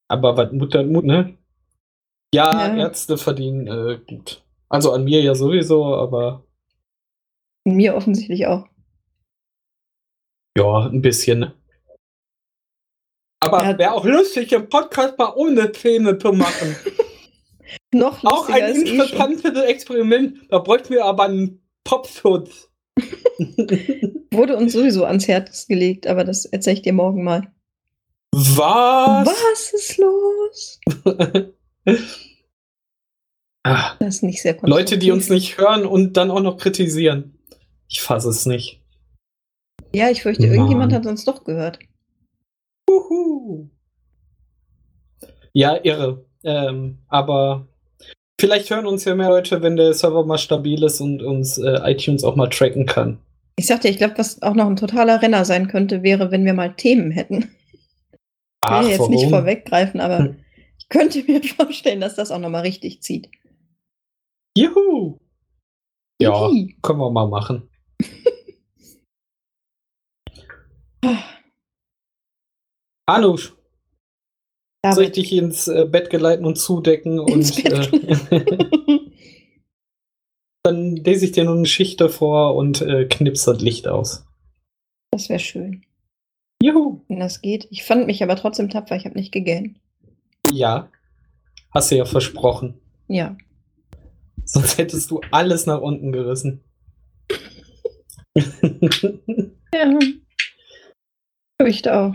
Aber 0.07 0.37
was 0.37 0.53
Mut 0.53 0.75
Mut, 0.87 1.05
ne? 1.05 1.37
Ja, 2.33 2.69
Ja. 2.69 2.77
Ärzte 2.77 3.17
verdienen 3.17 3.67
äh, 3.67 3.99
gut. 4.07 4.45
Also 4.69 4.93
an 4.93 5.03
mir 5.05 5.23
ja 5.23 5.35
sowieso, 5.35 5.97
aber 5.97 6.45
mir 7.65 7.95
offensichtlich 7.97 8.47
auch. 8.47 8.67
ja, 10.57 10.87
ein 10.87 11.03
bisschen. 11.03 11.53
Aber 13.41 13.63
Ja. 13.65 13.79
wäre 13.79 13.93
auch 13.93 14.05
lustig, 14.05 14.49
den 14.49 14.69
Podcast 14.69 15.19
mal 15.19 15.33
ohne 15.35 15.73
Zähne 15.73 16.17
zu 16.19 16.33
machen. 16.33 16.77
Noch 17.93 18.23
auch 18.25 18.49
ein 18.49 18.63
eh 18.75 18.91
interessantes 18.91 19.59
Experiment. 19.63 20.39
Da 20.51 20.59
bräuchten 20.59 20.91
wir 20.95 21.05
aber 21.05 21.25
einen 21.25 21.67
Popschutz. 21.85 22.71
Wurde 24.33 24.57
uns 24.57 24.73
sowieso 24.73 25.05
ans 25.05 25.27
Herz 25.29 25.67
gelegt, 25.67 26.07
aber 26.07 26.25
das 26.25 26.45
erzähle 26.45 26.77
ich 26.77 26.83
dir 26.83 26.93
morgen 26.93 27.25
mal. 27.25 27.53
Was? 28.33 29.27
Was 29.27 29.73
ist 29.73 29.99
los? 29.99 30.81
Ah, 33.67 33.97
Das 33.99 34.17
ist 34.17 34.23
nicht 34.23 34.43
sehr 34.43 34.59
Leute, 34.63 34.99
die 34.99 35.11
uns 35.11 35.31
nicht 35.31 35.57
hören 35.57 35.87
und 35.87 36.19
dann 36.19 36.31
auch 36.31 36.41
noch 36.43 36.59
kritisieren. 36.59 37.34
Ich 37.89 38.01
fasse 38.03 38.29
es 38.29 38.47
nicht. 38.47 38.81
Ja, 39.95 40.11
ich 40.11 40.23
fürchte, 40.23 40.47
Mann. 40.47 40.55
irgendjemand 40.55 40.93
hat 40.93 41.07
uns 41.07 41.25
doch 41.25 41.45
gehört. 41.45 41.79
Uhu. 42.91 43.69
Ja, 45.53 45.79
irre. 45.85 46.25
Ähm, 46.43 46.99
aber 47.09 47.69
vielleicht 48.41 48.71
hören 48.71 48.87
uns 48.87 49.05
ja 49.05 49.15
mehr 49.15 49.29
Leute, 49.29 49.63
wenn 49.63 49.77
der 49.77 49.95
Server 49.95 50.25
mal 50.27 50.39
stabil 50.39 50.83
ist 50.83 51.01
und 51.01 51.23
uns 51.23 51.59
äh, 51.59 51.79
iTunes 51.91 52.25
auch 52.25 52.37
mal 52.37 52.49
tracken 52.49 52.87
kann. 52.87 53.19
Ich 53.57 53.67
sagte, 53.67 53.89
ich 53.89 53.99
glaube, 53.99 54.19
was 54.19 54.43
auch 54.43 54.55
noch 54.55 54.67
ein 54.67 54.75
totaler 54.77 55.23
Renner 55.23 55.45
sein 55.45 55.69
könnte, 55.69 56.03
wäre, 56.03 56.33
wenn 56.33 56.45
wir 56.45 56.55
mal 56.55 56.75
Themen 56.75 57.13
hätten. 57.13 57.55
Ich 58.67 58.71
will 58.71 58.89
jetzt 58.89 59.11
nicht 59.11 59.29
vorweggreifen, 59.29 60.01
aber 60.01 60.19
Hm. 60.19 60.37
ich 60.79 60.89
könnte 60.89 61.23
mir 61.23 61.41
vorstellen, 61.45 62.01
dass 62.01 62.17
das 62.17 62.33
auch 62.33 62.41
nochmal 62.41 62.63
richtig 62.63 63.01
zieht. 63.03 63.31
Juhu! 64.59 65.19
Ja, 66.21 66.49
Hihi. 66.49 66.77
können 66.83 66.99
wir 66.99 67.11
mal 67.11 67.29
machen. 67.29 67.69
Anusch, 73.07 73.55
soll 74.93 75.05
ich 75.05 75.11
David. 75.11 75.17
dich 75.17 75.33
ins 75.33 75.69
äh, 75.69 75.87
Bett 75.87 76.11
geleiten 76.11 76.45
und 76.45 76.57
zudecken 76.57 77.19
und 77.21 77.65
äh, 77.65 77.89
dann 80.63 80.97
lese 80.97 81.27
ich 81.27 81.33
dir 81.33 81.45
noch 81.45 81.53
eine 81.53 81.63
Geschichte 81.63 82.09
vor 82.09 82.55
und 82.55 82.81
äh, 82.81 83.07
knipse 83.07 83.53
das 83.53 83.63
Licht 83.63 83.89
aus. 83.89 84.27
Das 85.11 85.29
wäre 85.29 85.39
schön, 85.39 85.85
Juhu! 86.63 87.03
wenn 87.09 87.21
das 87.21 87.43
geht. 87.43 87.67
Ich 87.71 87.85
fand 87.85 88.07
mich 88.07 88.23
aber 88.23 88.37
trotzdem 88.37 88.71
tapfer, 88.71 88.97
ich 88.97 89.05
habe 89.05 89.19
nicht 89.19 89.33
gegähnt. 89.33 89.79
Ja, 90.53 90.89
hast 91.71 91.91
du 91.91 91.97
ja 91.97 92.05
versprochen. 92.05 92.81
Ja. 93.09 93.37
Sonst 94.45 94.79
hättest 94.79 95.11
du 95.11 95.21
alles 95.31 95.67
nach 95.67 95.81
unten 95.81 96.13
gerissen. 96.13 96.63
Ja. 98.35 99.99
Fürchte 101.61 101.97
auch. 101.97 102.15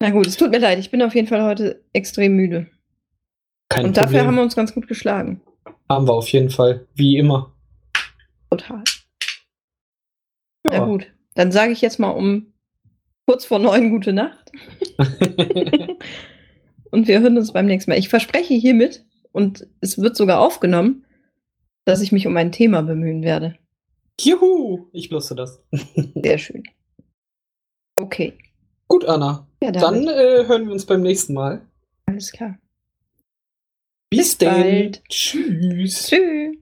Na 0.00 0.10
gut, 0.10 0.26
es 0.26 0.36
tut 0.36 0.50
mir 0.50 0.58
leid, 0.58 0.78
ich 0.78 0.90
bin 0.90 1.02
auf 1.02 1.14
jeden 1.14 1.28
Fall 1.28 1.42
heute 1.42 1.84
extrem 1.92 2.36
müde. 2.36 2.70
Kein 3.70 3.86
Und 3.86 3.96
dafür 3.96 4.08
Problem. 4.08 4.26
haben 4.26 4.34
wir 4.36 4.42
uns 4.42 4.56
ganz 4.56 4.74
gut 4.74 4.88
geschlagen. 4.88 5.40
Haben 5.88 6.06
wir 6.06 6.12
auf 6.12 6.28
jeden 6.28 6.50
Fall. 6.50 6.86
Wie 6.94 7.16
immer. 7.16 7.54
Total. 8.50 8.82
Na 10.64 10.84
gut, 10.84 11.12
dann 11.34 11.52
sage 11.52 11.72
ich 11.72 11.80
jetzt 11.80 11.98
mal 11.98 12.10
um 12.10 12.52
kurz 13.26 13.44
vor 13.44 13.58
neun 13.58 13.90
gute 13.90 14.12
Nacht. 14.12 14.52
Und 16.90 17.08
wir 17.08 17.20
hören 17.20 17.36
uns 17.36 17.52
beim 17.52 17.66
nächsten 17.66 17.90
Mal. 17.90 17.98
Ich 17.98 18.08
verspreche 18.08 18.54
hiermit, 18.54 19.04
und 19.34 19.66
es 19.80 19.98
wird 19.98 20.16
sogar 20.16 20.40
aufgenommen, 20.40 21.04
dass 21.84 22.00
ich 22.00 22.12
mich 22.12 22.28
um 22.28 22.36
ein 22.36 22.52
Thema 22.52 22.82
bemühen 22.82 23.24
werde. 23.24 23.58
Juhu! 24.20 24.88
Ich 24.92 25.10
wusste 25.10 25.34
das. 25.34 25.62
Sehr 26.14 26.38
schön. 26.38 26.62
Okay. 27.96 28.36
Gut, 28.88 29.04
Anna. 29.04 29.46
Ja, 29.62 29.72
Dann 29.72 30.06
äh, 30.06 30.44
hören 30.46 30.66
wir 30.66 30.72
uns 30.72 30.86
beim 30.86 31.02
nächsten 31.02 31.34
Mal. 31.34 31.66
alles 32.06 32.30
klar. 32.32 32.58
Bis, 34.10 34.20
Bis 34.20 34.38
denn. 34.38 34.52
bald. 34.52 35.02
Tschüss. 35.08 36.06
Tschüss. 36.06 36.56